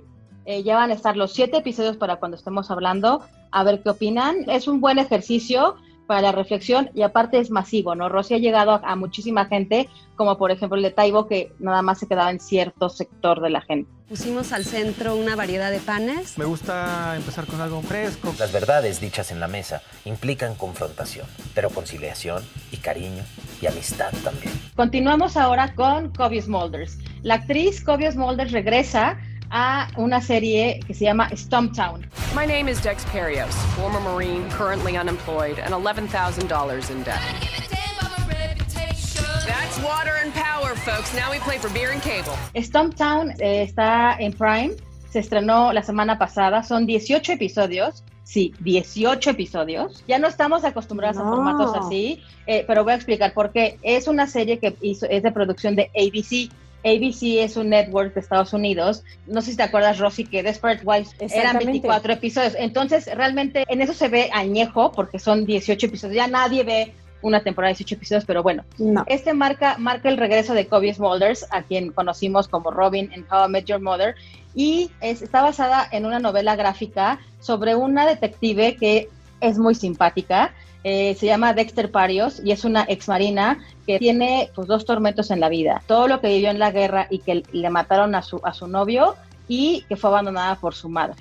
Eh, 0.46 0.62
ya 0.62 0.76
van 0.76 0.92
a 0.92 0.94
estar 0.94 1.18
los 1.18 1.34
siete 1.34 1.58
episodios 1.58 1.98
para 1.98 2.18
cuando 2.18 2.38
estemos 2.38 2.70
hablando 2.70 3.24
a 3.56 3.64
ver 3.64 3.82
qué 3.82 3.90
opinan. 3.90 4.50
Es 4.50 4.68
un 4.68 4.82
buen 4.82 5.00
ejercicio 5.00 5.78
para 6.08 6.22
la 6.22 6.32
reflexión 6.34 6.90
y 6.94 7.02
aparte 7.02 7.40
es 7.40 7.50
masivo, 7.50 7.96
¿no? 7.96 8.10
Rosy 8.10 8.36
ha 8.36 8.38
llegado 8.38 8.82
a, 8.84 8.96
muchísima 8.96 9.46
gente, 9.46 9.90
como 10.16 10.38
por 10.38 10.52
ejemplo 10.52 10.76
el 10.76 10.84
de 10.84 10.92
Taibo, 10.92 11.26
que 11.26 11.54
nada 11.58 11.82
más 11.82 12.00
se 12.00 12.08
quedaba 12.08 12.30
en 12.30 12.40
cierto 12.40 12.90
sector 12.90 13.42
de 13.42 13.50
la 13.50 13.62
gente. 13.62 13.90
Pusimos 14.10 14.52
al 14.52 14.66
centro 14.66 15.16
una 15.16 15.36
variedad 15.36 15.72
de 15.72 15.80
panes. 15.80 16.38
Me 16.38 16.46
gusta 16.46 17.16
empezar 17.16 17.48
con 17.48 17.62
algo 17.62 17.82
fresco. 17.82 18.36
Las 18.38 18.52
verdades 18.52 19.00
dichas 19.00 19.32
en 19.32 19.40
la 19.40 19.48
mesa 19.48 19.82
implican 20.04 20.54
confrontación, 20.56 21.26
pero 21.56 21.70
conciliación 21.70 22.44
y 22.72 22.78
cariño 22.78 23.24
y 23.62 23.66
amistad 23.66 24.12
también. 24.24 24.54
Continuamos 24.76 25.38
ahora 25.38 25.74
con 25.74 26.12
Kobe 26.14 26.42
Smulders. 26.42 27.00
La 27.24 27.36
actriz 27.36 27.84
Kobe 27.84 28.12
Smulders 28.12 28.52
regresa 28.52 29.18
a 29.56 29.88
una 29.96 30.20
serie 30.20 30.82
que 30.86 30.94
se 30.94 31.06
llama 31.06 31.30
Stumptown. 31.34 32.06
My 32.36 32.46
name 32.46 32.68
is 32.68 32.82
Dex 32.82 33.06
Perios, 33.06 33.56
former 33.78 34.02
Marine, 34.02 34.50
currently 34.52 34.98
unemployed, 34.98 35.60
and 35.60 35.74
$11,000 35.74 36.92
in 36.92 37.04
debt. 37.04 37.22
That's 39.48 39.80
water 39.80 40.12
and 40.22 40.34
power, 40.34 40.76
folks. 40.76 41.14
Now 41.16 41.32
we 41.32 41.40
play 41.40 41.58
for 41.58 41.70
beer 41.70 41.92
and 41.92 42.02
cable. 42.02 42.34
Stumptown 42.56 43.32
eh, 43.40 43.64
está 43.64 44.18
en 44.20 44.34
Prime. 44.34 44.76
Se 45.10 45.20
estrenó 45.20 45.72
la 45.72 45.84
semana 45.84 46.20
pasada. 46.20 46.62
Son 46.62 46.86
18 46.86 47.32
episodios. 47.32 48.04
Sí, 48.24 48.54
18 48.60 49.30
episodios. 49.30 50.04
Ya 50.06 50.20
no 50.20 50.28
estamos 50.28 50.66
acostumbrados 50.66 51.18
a 51.18 51.24
formatos 51.24 51.74
así, 51.76 52.22
eh, 52.48 52.66
pero 52.68 52.84
voy 52.84 52.92
a 52.92 52.96
explicar 52.96 53.34
por 53.34 53.52
qué. 53.54 53.78
Es 53.84 54.10
una 54.10 54.28
serie 54.28 54.60
que 54.60 54.76
hizo, 54.82 55.06
es 55.06 55.24
de 55.24 55.32
producción 55.32 55.78
de 55.78 55.92
ABC. 55.96 56.52
ABC 56.86 57.40
es 57.44 57.58
un 57.58 57.70
network 57.70 58.14
de 58.14 58.20
Estados 58.20 58.54
Unidos. 58.54 59.04
No 59.26 59.42
sé 59.42 59.52
si 59.52 59.58
te 59.58 59.64
acuerdas, 59.64 59.98
Rosy, 59.98 60.24
que 60.26 60.44
Desperate 60.44 60.84
Wives 60.86 61.16
eran 61.20 61.58
24 61.58 62.14
episodios. 62.14 62.56
Entonces, 62.58 63.10
realmente 63.14 63.66
en 63.68 63.82
eso 63.82 63.94
se 63.94 64.08
ve 64.08 64.30
añejo 64.32 64.92
porque 64.92 65.18
son 65.18 65.46
18 65.46 65.88
episodios. 65.88 66.16
Ya 66.16 66.28
nadie 66.28 66.64
ve 66.64 66.94
una 67.22 67.42
temporada 67.42 67.74
de 67.74 67.78
18 67.78 67.96
episodios, 67.96 68.26
pero 68.26 68.44
bueno. 68.44 68.64
Este 69.08 69.34
marca, 69.34 69.78
marca 69.80 70.10
el 70.10 70.18
regreso 70.18 70.54
de 70.54 70.68
Kobe 70.68 70.94
Smulders, 70.94 71.48
a 71.50 71.64
quien 71.64 71.92
conocimos 71.92 72.48
como 72.48 72.70
Robin 72.70 73.12
en 73.14 73.26
How 73.32 73.48
I 73.48 73.50
Met 73.50 73.66
Your 73.66 73.82
Mother, 73.82 74.14
y 74.54 74.92
está 75.02 75.42
basada 75.42 75.88
en 75.92 76.06
una 76.06 76.20
novela 76.20 76.56
gráfica 76.56 77.20
sobre 77.40 77.76
una 77.76 78.06
detective 78.06 78.78
que 78.78 79.10
es 79.42 79.58
muy 79.58 79.76
simpática 79.76 80.54
eh, 80.88 81.16
se 81.16 81.26
llama 81.26 81.56
Dexter 81.56 81.90
Parios 81.90 82.40
y 82.44 82.52
es 82.52 82.64
una 82.64 82.86
ex 82.88 83.08
marina 83.08 83.58
que 83.88 83.98
tiene 83.98 84.52
pues, 84.54 84.68
dos 84.68 84.86
tormentos 84.86 85.32
en 85.32 85.40
la 85.40 85.50
vida. 85.50 85.82
Todo 85.88 86.08
lo 86.08 86.22
que 86.22 86.28
vivió 86.28 86.52
en 86.52 86.60
la 86.60 86.70
guerra 86.70 87.08
y 87.10 87.18
que 87.18 87.42
le 87.52 87.70
mataron 87.72 88.14
a 88.14 88.22
su, 88.22 88.40
a 88.44 88.54
su 88.54 88.68
novio 88.68 89.16
y 89.48 89.82
que 89.90 89.96
fue 89.96 90.12
abandonada 90.12 90.58
por 90.58 90.76
su 90.76 90.88
madre. 90.88 91.16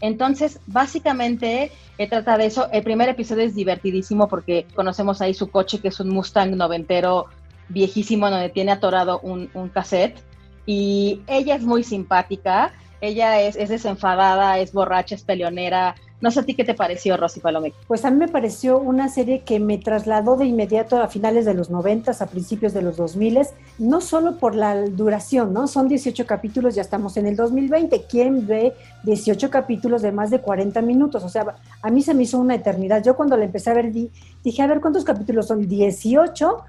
Entonces, 0.00 0.58
básicamente, 0.66 1.70
eh, 1.98 2.08
trata 2.08 2.38
de 2.38 2.46
eso. 2.46 2.70
El 2.72 2.82
primer 2.82 3.10
episodio 3.10 3.44
es 3.44 3.54
divertidísimo 3.54 4.26
porque 4.26 4.66
conocemos 4.74 5.20
ahí 5.20 5.34
su 5.34 5.50
coche, 5.50 5.80
que 5.80 5.88
es 5.88 6.00
un 6.00 6.08
Mustang 6.08 6.56
noventero 6.56 7.26
viejísimo, 7.68 8.30
donde 8.30 8.48
tiene 8.48 8.72
atorado 8.72 9.20
un, 9.20 9.50
un 9.52 9.68
cassette. 9.68 10.18
Y 10.64 11.20
ella 11.26 11.56
es 11.56 11.62
muy 11.62 11.84
simpática, 11.84 12.72
ella 13.02 13.38
es, 13.42 13.56
es 13.56 13.68
desenfadada, 13.68 14.58
es 14.60 14.72
borracha, 14.72 15.14
es 15.14 15.24
peleonera, 15.24 15.94
no 16.20 16.30
sé 16.30 16.40
a 16.40 16.42
ti 16.42 16.54
qué 16.54 16.64
te 16.64 16.74
pareció, 16.74 17.16
Rosy 17.16 17.40
Palomé. 17.40 17.72
Pues 17.86 18.04
a 18.04 18.10
mí 18.10 18.18
me 18.18 18.28
pareció 18.28 18.78
una 18.78 19.08
serie 19.08 19.40
que 19.40 19.58
me 19.58 19.78
trasladó 19.78 20.36
de 20.36 20.44
inmediato 20.44 21.00
a 21.00 21.08
finales 21.08 21.44
de 21.44 21.54
los 21.54 21.70
90, 21.70 22.12
a 22.12 22.26
principios 22.26 22.74
de 22.74 22.82
los 22.82 22.96
2000, 22.96 23.40
no 23.78 24.00
solo 24.00 24.36
por 24.36 24.54
la 24.54 24.74
duración, 24.86 25.52
¿no? 25.52 25.66
Son 25.66 25.88
18 25.88 26.26
capítulos, 26.26 26.74
ya 26.74 26.82
estamos 26.82 27.16
en 27.16 27.26
el 27.26 27.36
2020. 27.36 28.04
¿Quién 28.08 28.46
ve 28.46 28.74
18 29.04 29.50
capítulos 29.50 30.02
de 30.02 30.12
más 30.12 30.30
de 30.30 30.40
40 30.40 30.82
minutos? 30.82 31.24
O 31.24 31.28
sea, 31.28 31.54
a 31.80 31.90
mí 31.90 32.02
se 32.02 32.14
me 32.14 32.24
hizo 32.24 32.38
una 32.38 32.54
eternidad. 32.54 33.02
Yo 33.02 33.16
cuando 33.16 33.36
la 33.36 33.44
empecé 33.44 33.70
a 33.70 33.74
ver 33.74 33.90
dije, 33.90 34.62
a 34.62 34.66
ver, 34.66 34.80
¿cuántos 34.80 35.04
capítulos 35.04 35.46
son? 35.46 35.66
18. 35.66 36.64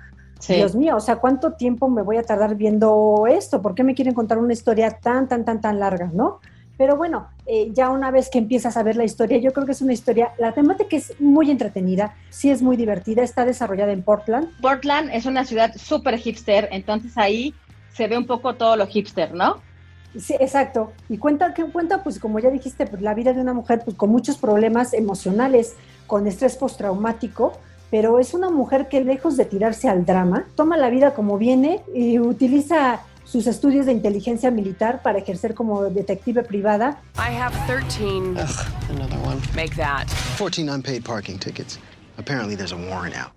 Dios 0.47 0.75
mío, 0.75 0.95
o 0.95 0.99
sea, 0.99 1.17
¿cuánto 1.17 1.53
tiempo 1.53 1.87
me 1.87 2.01
voy 2.01 2.17
a 2.17 2.23
tardar 2.23 2.55
viendo 2.55 3.27
esto? 3.29 3.61
¿Por 3.61 3.75
qué 3.75 3.83
me 3.83 3.93
quieren 3.93 4.15
contar 4.15 4.39
una 4.39 4.53
historia 4.53 4.89
tan, 4.89 5.27
tan, 5.27 5.45
tan, 5.45 5.61
tan 5.61 5.79
larga, 5.79 6.09
no? 6.11 6.39
Pero 6.77 6.95
bueno, 6.95 7.27
eh, 7.45 7.71
ya 7.73 7.89
una 7.89 8.11
vez 8.11 8.29
que 8.29 8.39
empiezas 8.39 8.75
a 8.77 8.83
ver 8.83 8.95
la 8.95 9.03
historia, 9.03 9.37
yo 9.37 9.53
creo 9.53 9.65
que 9.65 9.73
es 9.73 9.81
una 9.81 9.93
historia, 9.93 10.31
la 10.39 10.51
temática 10.53 10.95
es 10.95 11.19
muy 11.19 11.51
entretenida, 11.51 12.15
sí 12.29 12.49
es 12.49 12.61
muy 12.61 12.75
divertida, 12.77 13.23
está 13.23 13.45
desarrollada 13.45 13.91
en 13.91 14.03
Portland. 14.03 14.49
Portland 14.61 15.09
es 15.13 15.25
una 15.25 15.45
ciudad 15.45 15.73
súper 15.75 16.17
hipster, 16.17 16.69
entonces 16.71 17.17
ahí 17.17 17.53
se 17.93 18.07
ve 18.07 18.17
un 18.17 18.25
poco 18.25 18.55
todo 18.55 18.75
lo 18.77 18.87
hipster, 18.87 19.33
¿no? 19.33 19.61
Sí, 20.17 20.35
exacto. 20.39 20.91
Y 21.07 21.17
cuenta, 21.17 21.53
que 21.53 21.63
cuenta, 21.65 22.03
pues 22.03 22.19
como 22.19 22.39
ya 22.39 22.49
dijiste, 22.49 22.85
pues, 22.85 23.01
la 23.01 23.13
vida 23.13 23.33
de 23.33 23.41
una 23.41 23.53
mujer 23.53 23.81
pues, 23.83 23.95
con 23.95 24.09
muchos 24.09 24.37
problemas 24.37 24.93
emocionales, 24.93 25.75
con 26.07 26.27
estrés 26.27 26.57
postraumático, 26.57 27.53
pero 27.89 28.19
es 28.19 28.33
una 28.33 28.49
mujer 28.49 28.87
que 28.87 29.03
lejos 29.03 29.37
de 29.37 29.45
tirarse 29.45 29.89
al 29.89 30.05
drama, 30.05 30.45
toma 30.55 30.77
la 30.77 30.89
vida 30.89 31.13
como 31.13 31.37
viene 31.37 31.81
y 31.93 32.19
utiliza 32.19 33.01
sus 33.23 33.47
estudios 33.47 33.85
de 33.85 33.93
inteligencia 33.93 34.51
militar 34.51 35.01
para 35.01 35.19
ejercer 35.19 35.53
como 35.53 35.83
detective 35.85 36.43
privada. 36.43 37.01
I 37.17 37.33
have 37.35 37.53
13. 37.67 38.35
Another 38.89 39.17
one. 39.25 39.39
Make 39.55 39.75
that. 39.75 40.07
14 40.37 40.69
unpaid 40.69 41.03
parking 41.03 41.37
tickets. 41.37 41.79
Apparently 42.17 42.55
there's 42.55 42.73
a 42.73 42.77
warrant 42.77 43.15
out. 43.15 43.31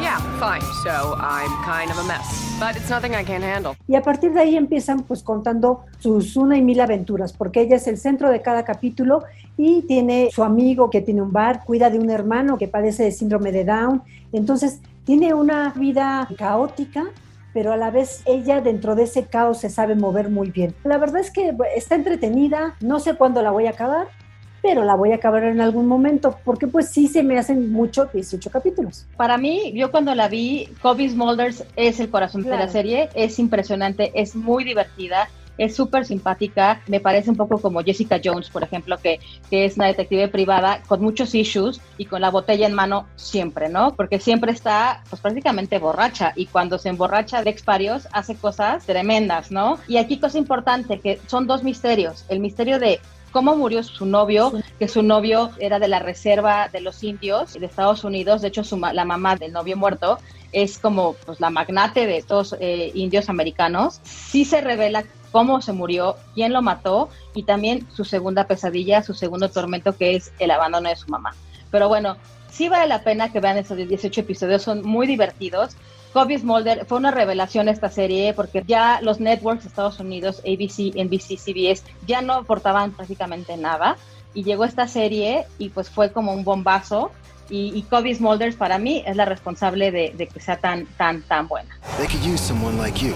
Yeah, 0.00 0.18
fine. 0.38 0.60
So 0.82 1.14
I'm 1.16 1.50
kind 1.64 1.90
of 1.90 1.98
a 1.98 2.04
mess, 2.04 2.56
but 2.58 2.76
it's 2.76 2.90
nothing 2.90 3.14
I 3.14 3.24
can't 3.24 3.44
handle. 3.44 3.76
Y 3.86 3.94
a 3.94 4.02
partir 4.02 4.32
de 4.32 4.40
ahí 4.40 4.56
empiezan 4.56 5.04
pues 5.04 5.22
contando 5.22 5.84
sus 5.98 6.36
una 6.36 6.58
y 6.58 6.62
mil 6.62 6.80
aventuras, 6.80 7.32
porque 7.32 7.60
ella 7.62 7.76
es 7.76 7.86
el 7.86 7.96
centro 7.96 8.30
de 8.30 8.42
cada 8.42 8.64
capítulo 8.64 9.22
y 9.56 9.82
tiene 9.82 10.30
su 10.32 10.42
amigo 10.42 10.90
que 10.90 11.00
tiene 11.00 11.22
un 11.22 11.32
bar, 11.32 11.64
cuida 11.64 11.90
de 11.90 11.98
un 11.98 12.10
hermano 12.10 12.58
que 12.58 12.68
padece 12.68 13.04
de 13.04 13.12
síndrome 13.12 13.52
de 13.52 13.64
Down. 13.64 14.02
Entonces 14.32 14.80
tiene 15.04 15.32
una 15.32 15.72
vida 15.76 16.28
caótica, 16.36 17.04
pero 17.54 17.72
a 17.72 17.78
la 17.78 17.90
vez 17.90 18.22
ella 18.26 18.60
dentro 18.60 18.94
de 18.94 19.04
ese 19.04 19.24
caos 19.24 19.60
se 19.60 19.70
sabe 19.70 19.94
mover 19.94 20.28
muy 20.28 20.50
bien. 20.50 20.74
La 20.84 20.98
verdad 20.98 21.20
es 21.22 21.30
que 21.30 21.56
está 21.74 21.94
entretenida, 21.94 22.74
no 22.80 23.00
sé 23.00 23.14
cuándo 23.14 23.40
la 23.40 23.52
voy 23.52 23.66
a 23.66 23.70
acabar, 23.70 24.08
pero 24.60 24.82
la 24.82 24.96
voy 24.96 25.12
a 25.12 25.16
acabar 25.16 25.44
en 25.44 25.60
algún 25.60 25.86
momento, 25.86 26.38
porque 26.44 26.66
pues 26.66 26.88
sí 26.88 27.06
se 27.06 27.22
me 27.22 27.38
hacen 27.38 27.70
mucho 27.70 28.06
18 28.06 28.50
capítulos. 28.50 29.06
Para 29.16 29.38
mí, 29.38 29.72
yo 29.74 29.90
cuando 29.90 30.14
la 30.14 30.28
vi, 30.28 30.68
Kobe 30.82 31.08
Smulders 31.08 31.64
es 31.76 32.00
el 32.00 32.10
corazón 32.10 32.42
de 32.42 32.50
la 32.50 32.68
serie, 32.68 33.08
es 33.14 33.38
impresionante, 33.38 34.10
es 34.14 34.34
muy 34.34 34.64
divertida, 34.64 35.28
es 35.58 35.74
súper 35.74 36.04
simpática, 36.04 36.82
me 36.86 37.00
parece 37.00 37.30
un 37.30 37.36
poco 37.36 37.58
como 37.58 37.82
Jessica 37.82 38.20
Jones, 38.22 38.50
por 38.50 38.62
ejemplo, 38.62 38.98
que, 38.98 39.20
que 39.50 39.64
es 39.64 39.76
una 39.76 39.86
detective 39.86 40.28
privada 40.28 40.82
con 40.86 41.00
muchos 41.02 41.34
issues 41.34 41.80
y 41.98 42.06
con 42.06 42.20
la 42.20 42.30
botella 42.30 42.66
en 42.66 42.74
mano 42.74 43.06
siempre, 43.16 43.68
¿no? 43.68 43.94
Porque 43.94 44.18
siempre 44.18 44.52
está 44.52 45.02
pues 45.08 45.20
prácticamente 45.20 45.78
borracha 45.78 46.32
y 46.36 46.46
cuando 46.46 46.78
se 46.78 46.88
emborracha 46.88 47.42
de 47.42 47.50
exparios 47.50 48.08
hace 48.12 48.34
cosas 48.34 48.84
tremendas, 48.86 49.50
¿no? 49.50 49.78
Y 49.88 49.96
aquí 49.98 50.18
cosa 50.18 50.38
importante, 50.38 51.00
que 51.00 51.20
son 51.26 51.46
dos 51.46 51.62
misterios, 51.62 52.24
el 52.28 52.40
misterio 52.40 52.78
de 52.78 53.00
cómo 53.34 53.56
murió 53.56 53.82
su 53.82 54.06
novio, 54.06 54.52
que 54.78 54.86
su 54.86 55.02
novio 55.02 55.50
era 55.58 55.80
de 55.80 55.88
la 55.88 55.98
reserva 55.98 56.68
de 56.68 56.80
los 56.80 57.02
indios 57.02 57.54
de 57.54 57.66
Estados 57.66 58.04
Unidos, 58.04 58.42
de 58.42 58.48
hecho 58.48 58.62
su, 58.62 58.78
la 58.78 59.04
mamá 59.04 59.34
del 59.34 59.52
novio 59.52 59.76
muerto 59.76 60.18
es 60.54 60.78
como 60.78 61.14
pues, 61.26 61.40
la 61.40 61.50
magnate 61.50 62.06
de 62.06 62.16
estos 62.16 62.56
eh, 62.60 62.90
indios 62.94 63.28
americanos, 63.28 64.00
sí 64.04 64.44
se 64.44 64.60
revela 64.60 65.04
cómo 65.32 65.60
se 65.60 65.72
murió, 65.72 66.16
quién 66.34 66.52
lo 66.52 66.62
mató 66.62 67.08
y 67.34 67.42
también 67.42 67.86
su 67.92 68.04
segunda 68.04 68.46
pesadilla, 68.46 69.02
su 69.02 69.14
segundo 69.14 69.50
tormento 69.50 69.96
que 69.96 70.14
es 70.14 70.32
el 70.38 70.52
abandono 70.52 70.88
de 70.88 70.96
su 70.96 71.08
mamá. 71.08 71.34
Pero 71.72 71.88
bueno, 71.88 72.16
sí 72.50 72.68
vale 72.68 72.86
la 72.86 73.02
pena 73.02 73.32
que 73.32 73.40
vean 73.40 73.58
estos 73.58 73.76
18 73.76 74.20
episodios, 74.20 74.62
son 74.62 74.82
muy 74.82 75.08
divertidos. 75.08 75.76
Kobe 76.12 76.38
Smolder 76.38 76.86
fue 76.86 76.98
una 76.98 77.10
revelación 77.10 77.68
esta 77.68 77.90
serie 77.90 78.32
porque 78.32 78.62
ya 78.64 79.00
los 79.02 79.18
networks 79.18 79.64
de 79.64 79.68
Estados 79.70 79.98
Unidos, 79.98 80.40
ABC, 80.46 80.94
NBC, 80.94 81.36
CBS, 81.36 81.82
ya 82.06 82.22
no 82.22 82.34
aportaban 82.34 82.92
prácticamente 82.92 83.56
nada. 83.56 83.96
Y 84.34 84.44
llegó 84.44 84.64
esta 84.64 84.86
serie 84.86 85.46
y 85.58 85.70
pues 85.70 85.90
fue 85.90 86.12
como 86.12 86.32
un 86.32 86.44
bombazo. 86.44 87.10
Y, 87.50 87.72
y 87.74 87.82
Kobe 87.82 88.14
Smulders 88.14 88.56
para 88.56 88.78
mí 88.78 89.02
es 89.06 89.16
la 89.16 89.24
responsable 89.24 89.90
de, 89.90 90.14
de, 90.16 90.26
que 90.26 90.40
sea 90.40 90.56
tan, 90.56 90.86
tan, 90.96 91.22
tan 91.22 91.46
buena. 91.46 91.68
They 91.98 92.06
could 92.06 92.24
use 92.24 92.40
someone 92.40 92.78
like 92.78 93.00
you. 93.04 93.14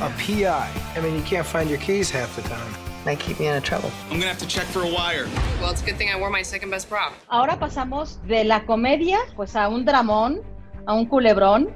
A 0.00 0.10
PI. 0.18 0.68
I 0.96 1.00
mean, 1.02 1.14
you 1.14 1.22
can't 1.22 1.46
find 1.46 1.68
your 1.68 1.80
keys 1.80 2.10
half 2.10 2.34
the 2.36 2.42
time. 2.42 2.90
Might 3.04 3.18
keep 3.18 3.40
me 3.40 3.48
out 3.48 3.56
of 3.56 3.64
trouble. 3.64 3.90
I'm 4.10 4.18
gonna 4.18 4.28
have 4.28 4.38
to 4.38 4.46
check 4.46 4.66
for 4.66 4.82
a 4.82 4.88
wire. 4.88 5.26
Well, 5.60 5.70
it's 5.70 5.82
a 5.82 5.86
good 5.86 5.96
thing 5.96 6.10
I 6.10 6.18
wore 6.18 6.30
my 6.30 6.42
second 6.42 6.70
best 6.70 6.88
prop. 6.88 7.12
Ahora 7.28 7.58
pasamos 7.58 8.18
de 8.26 8.44
la 8.44 8.64
comedia 8.66 9.18
pues 9.36 9.56
a 9.56 9.68
un 9.68 9.84
dramón 9.84 10.42
a 10.86 10.94
un 10.94 11.06
culebrón 11.06 11.70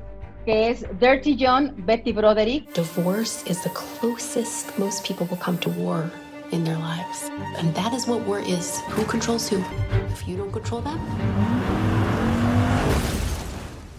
que 0.45 0.71
es 0.71 0.85
Dirty 1.01 1.37
John, 1.39 1.75
Betty 1.87 2.13
Broderick. 2.13 2.73
Divorce 2.75 3.43
is 3.47 3.63
the 3.63 3.71
closest 3.71 4.79
most 4.79 5.05
people 5.05 5.27
will 5.27 5.39
come 5.39 5.57
to 5.59 5.71
war 5.71 6.11
in 6.53 6.65
their 6.65 6.79
lives. 6.79 7.31
And 7.59 7.75
that 7.75 7.93
is 7.93 8.07
what 8.07 8.21
war 8.27 8.41
is. 8.41 8.81
Who 8.91 9.05
controls 9.05 9.49
who? 9.49 9.63
If 10.11 10.27
you 10.27 10.37
don't 10.37 10.53
control 10.53 10.81
them, 10.81 10.99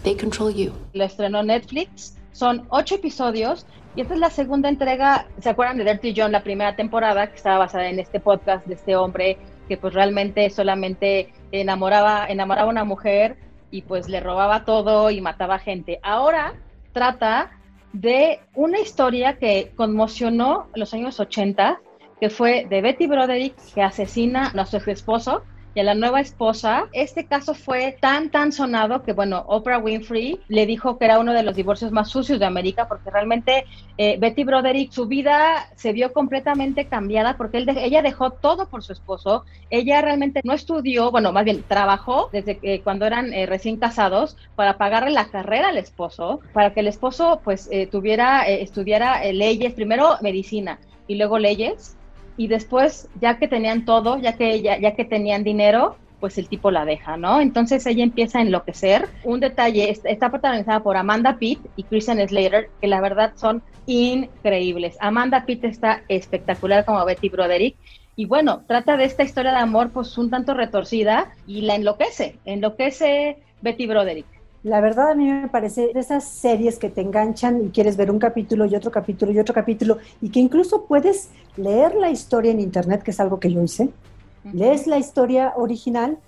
they 0.02 0.14
control 0.14 0.50
you. 0.50 0.72
Lo 0.94 1.04
estrenó 1.04 1.42
Netflix. 1.42 2.14
Son 2.32 2.66
ocho 2.68 2.96
episodios 2.96 3.66
y 3.94 4.02
esta 4.02 4.14
es 4.14 4.20
la 4.20 4.30
segunda 4.30 4.68
entrega. 4.68 5.26
¿Se 5.40 5.48
acuerdan 5.48 5.78
de 5.78 5.84
Dirty 5.84 6.14
John, 6.16 6.32
la 6.32 6.42
primera 6.42 6.76
temporada 6.76 7.28
que 7.28 7.36
estaba 7.36 7.58
basada 7.58 7.88
en 7.88 7.98
este 7.98 8.20
podcast 8.20 8.66
de 8.66 8.74
este 8.74 8.94
hombre 8.94 9.38
que 9.68 9.76
pues 9.76 9.94
realmente 9.94 10.48
solamente 10.50 11.32
enamoraba, 11.50 12.26
enamoraba 12.28 12.68
a 12.68 12.70
una 12.70 12.84
mujer 12.84 13.36
y 13.70 13.82
pues 13.82 14.08
le 14.08 14.20
robaba 14.20 14.64
todo 14.64 15.10
y 15.10 15.20
mataba 15.20 15.58
gente. 15.58 15.98
Ahora 16.02 16.54
trata 16.92 17.50
de 17.92 18.40
una 18.54 18.78
historia 18.80 19.38
que 19.38 19.72
conmocionó 19.74 20.68
los 20.74 20.92
años 20.94 21.18
80, 21.18 21.80
que 22.20 22.30
fue 22.30 22.66
de 22.68 22.80
Betty 22.80 23.06
Broderick 23.06 23.54
que 23.74 23.82
asesina 23.82 24.52
a 24.56 24.66
su 24.66 24.76
esposo 24.90 25.42
y 25.76 25.80
a 25.80 25.84
la 25.84 25.94
nueva 25.94 26.20
esposa. 26.20 26.88
Este 26.94 27.26
caso 27.26 27.52
fue 27.52 27.98
tan, 28.00 28.30
tan 28.30 28.50
sonado 28.50 29.02
que, 29.02 29.12
bueno, 29.12 29.44
Oprah 29.46 29.78
Winfrey 29.78 30.40
le 30.48 30.64
dijo 30.64 30.96
que 30.96 31.04
era 31.04 31.18
uno 31.18 31.34
de 31.34 31.42
los 31.42 31.54
divorcios 31.54 31.92
más 31.92 32.08
sucios 32.08 32.40
de 32.40 32.46
América 32.46 32.88
porque 32.88 33.10
realmente 33.10 33.66
eh, 33.98 34.16
Betty 34.18 34.42
Broderick, 34.44 34.90
su 34.90 35.06
vida 35.06 35.68
se 35.76 35.92
vio 35.92 36.14
completamente 36.14 36.86
cambiada 36.86 37.36
porque 37.36 37.58
él 37.58 37.66
de, 37.66 37.84
ella 37.84 38.00
dejó 38.00 38.30
todo 38.30 38.70
por 38.70 38.82
su 38.82 38.94
esposo. 38.94 39.44
Ella 39.68 40.00
realmente 40.00 40.40
no 40.44 40.54
estudió, 40.54 41.10
bueno, 41.10 41.30
más 41.30 41.44
bien 41.44 41.62
trabajó 41.68 42.30
desde 42.32 42.56
que 42.56 42.80
cuando 42.80 43.04
eran 43.04 43.34
eh, 43.34 43.44
recién 43.44 43.76
casados 43.76 44.38
para 44.54 44.78
pagarle 44.78 45.10
la 45.10 45.28
carrera 45.28 45.68
al 45.68 45.76
esposo, 45.76 46.40
para 46.54 46.72
que 46.72 46.80
el 46.80 46.88
esposo 46.88 47.42
pues 47.44 47.68
eh, 47.70 47.86
tuviera, 47.86 48.46
estudiara 48.46 49.22
leyes, 49.30 49.74
primero 49.74 50.16
medicina 50.22 50.78
y 51.06 51.16
luego 51.16 51.38
leyes 51.38 51.98
y 52.36 52.48
después, 52.48 53.08
ya 53.20 53.38
que 53.38 53.48
tenían 53.48 53.84
todo, 53.84 54.18
ya 54.18 54.36
que, 54.36 54.62
ya, 54.62 54.78
ya 54.78 54.94
que 54.94 55.04
tenían 55.04 55.44
dinero, 55.44 55.96
pues 56.20 56.38
el 56.38 56.48
tipo 56.48 56.70
la 56.70 56.84
deja, 56.84 57.16
¿no? 57.16 57.40
Entonces 57.40 57.86
ella 57.86 58.02
empieza 58.02 58.38
a 58.38 58.42
enloquecer. 58.42 59.08
Un 59.24 59.40
detalle, 59.40 59.90
está 60.04 60.30
protagonizada 60.30 60.80
por 60.80 60.96
Amanda 60.96 61.38
Pitt 61.38 61.60
y 61.76 61.84
Christian 61.84 62.26
Slater, 62.26 62.70
que 62.80 62.86
la 62.86 63.00
verdad 63.00 63.32
son 63.36 63.62
increíbles. 63.86 64.96
Amanda 65.00 65.44
Pitt 65.44 65.64
está 65.64 66.02
espectacular 66.08 66.84
como 66.84 67.04
Betty 67.04 67.28
Broderick. 67.28 67.76
Y 68.16 68.24
bueno, 68.24 68.64
trata 68.66 68.96
de 68.96 69.04
esta 69.04 69.24
historia 69.24 69.52
de 69.52 69.58
amor 69.58 69.90
pues 69.90 70.16
un 70.16 70.30
tanto 70.30 70.54
retorcida 70.54 71.34
y 71.46 71.62
la 71.62 71.74
enloquece, 71.74 72.38
enloquece 72.46 73.38
Betty 73.60 73.86
Broderick. 73.86 74.26
La 74.66 74.80
verdad 74.80 75.10
a 75.10 75.14
mí 75.14 75.30
me 75.30 75.46
parece 75.46 75.92
de 75.94 76.00
esas 76.00 76.24
series 76.24 76.80
que 76.80 76.90
te 76.90 77.00
enganchan 77.00 77.64
y 77.64 77.68
quieres 77.68 77.96
ver 77.96 78.10
un 78.10 78.18
capítulo 78.18 78.66
y 78.66 78.74
otro 78.74 78.90
capítulo 78.90 79.30
y 79.30 79.38
otro 79.38 79.54
capítulo 79.54 79.98
y 80.20 80.30
que 80.30 80.40
incluso 80.40 80.86
puedes 80.86 81.28
leer 81.56 81.94
la 81.94 82.10
historia 82.10 82.50
en 82.50 82.58
internet, 82.58 83.04
que 83.04 83.12
es 83.12 83.20
algo 83.20 83.38
que 83.38 83.52
yo 83.52 83.62
hice. 83.62 83.90
Lees 84.52 84.88
la 84.88 84.98
historia 84.98 85.52
original, 85.56 86.18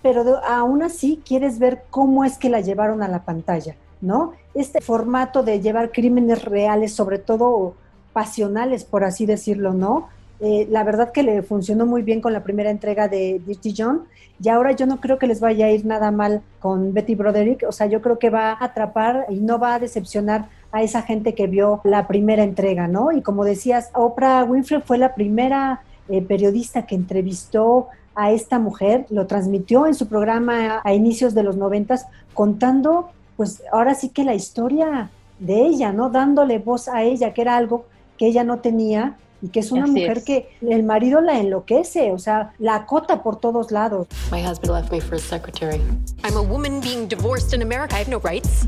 pero 0.00 0.24
de, 0.24 0.32
aún 0.48 0.82
así 0.82 1.20
quieres 1.22 1.58
ver 1.58 1.82
cómo 1.90 2.24
es 2.24 2.38
que 2.38 2.48
la 2.48 2.62
llevaron 2.62 3.02
a 3.02 3.08
la 3.08 3.26
pantalla, 3.26 3.76
¿no? 4.00 4.32
Este 4.54 4.80
formato 4.80 5.42
de 5.42 5.60
llevar 5.60 5.92
crímenes 5.92 6.46
reales, 6.46 6.94
sobre 6.94 7.18
todo 7.18 7.74
pasionales, 8.14 8.84
por 8.84 9.04
así 9.04 9.26
decirlo, 9.26 9.74
¿no? 9.74 10.08
Eh, 10.44 10.66
la 10.68 10.82
verdad 10.82 11.12
que 11.12 11.22
le 11.22 11.44
funcionó 11.44 11.86
muy 11.86 12.02
bien 12.02 12.20
con 12.20 12.32
la 12.32 12.42
primera 12.42 12.68
entrega 12.68 13.06
de 13.06 13.40
Dirty 13.46 13.74
John 13.78 14.06
y 14.42 14.48
ahora 14.48 14.72
yo 14.72 14.86
no 14.86 15.00
creo 15.00 15.16
que 15.16 15.28
les 15.28 15.38
vaya 15.38 15.66
a 15.66 15.70
ir 15.70 15.86
nada 15.86 16.10
mal 16.10 16.42
con 16.58 16.92
Betty 16.92 17.14
Broderick, 17.14 17.64
o 17.68 17.70
sea, 17.70 17.86
yo 17.86 18.02
creo 18.02 18.18
que 18.18 18.28
va 18.28 18.50
a 18.50 18.64
atrapar 18.64 19.26
y 19.28 19.36
no 19.36 19.60
va 19.60 19.76
a 19.76 19.78
decepcionar 19.78 20.48
a 20.72 20.82
esa 20.82 21.02
gente 21.02 21.36
que 21.36 21.46
vio 21.46 21.80
la 21.84 22.08
primera 22.08 22.42
entrega, 22.42 22.88
¿no? 22.88 23.12
Y 23.12 23.22
como 23.22 23.44
decías, 23.44 23.90
Oprah 23.94 24.42
Winfrey 24.42 24.82
fue 24.84 24.98
la 24.98 25.14
primera 25.14 25.82
eh, 26.08 26.20
periodista 26.22 26.86
que 26.86 26.96
entrevistó 26.96 27.86
a 28.16 28.32
esta 28.32 28.58
mujer, 28.58 29.06
lo 29.10 29.28
transmitió 29.28 29.86
en 29.86 29.94
su 29.94 30.08
programa 30.08 30.78
a, 30.78 30.80
a 30.82 30.92
inicios 30.92 31.34
de 31.34 31.44
los 31.44 31.56
noventas, 31.56 32.08
contando, 32.34 33.10
pues 33.36 33.62
ahora 33.70 33.94
sí 33.94 34.08
que 34.08 34.24
la 34.24 34.34
historia 34.34 35.08
de 35.38 35.66
ella, 35.66 35.92
¿no? 35.92 36.10
Dándole 36.10 36.58
voz 36.58 36.88
a 36.88 37.04
ella, 37.04 37.32
que 37.32 37.42
era 37.42 37.56
algo 37.56 37.84
que 38.18 38.26
ella 38.26 38.42
no 38.42 38.58
tenía 38.58 39.18
y 39.42 39.48
que 39.48 39.60
es 39.60 39.72
una 39.72 39.84
Así 39.84 39.92
mujer 39.92 40.18
es. 40.18 40.24
que 40.24 40.48
el 40.62 40.84
marido 40.84 41.20
la 41.20 41.38
enloquece, 41.38 42.12
o 42.12 42.18
sea, 42.18 42.52
la 42.58 42.76
acota 42.76 43.22
por 43.22 43.36
todos 43.36 43.70
lados. 43.72 44.06
My 44.30 44.40
husband 44.40 44.72
left 44.72 44.90
me 44.92 45.00
for 45.00 45.16
his 45.16 45.24
secretary. 45.24 45.80
I'm 46.24 46.36
a 46.36 46.42
woman 46.42 46.80
being 46.80 47.08
divorced 47.08 47.52
in 47.52 47.62
America. 47.62 47.96
I 47.96 48.00
have 48.00 48.08
no 48.10 48.20
rights. 48.20 48.66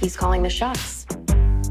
He's 0.00 0.16
calling 0.16 0.42
the 0.42 0.50
shots. 0.50 1.06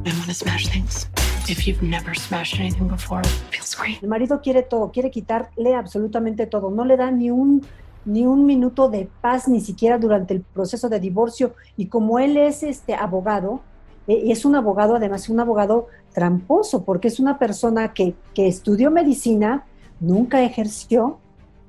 I 0.05 0.12
want 0.13 0.27
to 0.27 0.33
smash 0.33 0.67
things. 0.67 1.07
If 1.48 1.67
you've 1.67 1.81
never 1.83 2.13
smashed 2.15 2.60
anything 2.60 2.88
before, 2.88 3.21
it 3.21 3.27
feels 3.51 3.75
great. 3.75 4.01
El 4.01 4.10
marido 4.10 4.41
quiere 4.41 4.63
todo, 4.63 4.91
quiere 4.91 5.12
quitarle 5.12 5.75
absolutamente 5.75 6.48
todo, 6.48 6.69
no 6.71 6.86
le 6.86 6.98
da 6.98 7.12
ni 7.12 7.29
un 7.29 7.62
ni 8.03 8.25
un 8.25 8.45
minuto 8.48 8.89
de 8.89 9.07
paz 9.21 9.48
ni 9.48 9.62
siquiera 9.62 10.00
durante 10.00 10.33
el 10.33 10.41
proceso 10.41 10.89
de 10.89 11.00
divorcio 11.00 11.53
y 11.77 11.86
como 11.86 12.17
él 12.17 12.36
es 12.36 12.63
este 12.63 12.95
abogado, 12.95 13.62
eh, 14.07 14.24
es 14.27 14.43
un 14.43 14.55
abogado 14.55 14.95
además 14.95 15.29
un 15.29 15.39
abogado 15.39 15.88
tramposo 16.13 16.84
porque 16.84 17.08
es 17.08 17.20
una 17.20 17.39
persona 17.39 17.94
que, 17.94 18.15
que 18.34 18.48
estudió 18.48 18.91
medicina, 18.91 19.65
nunca 20.00 20.44
ejerció, 20.44 21.20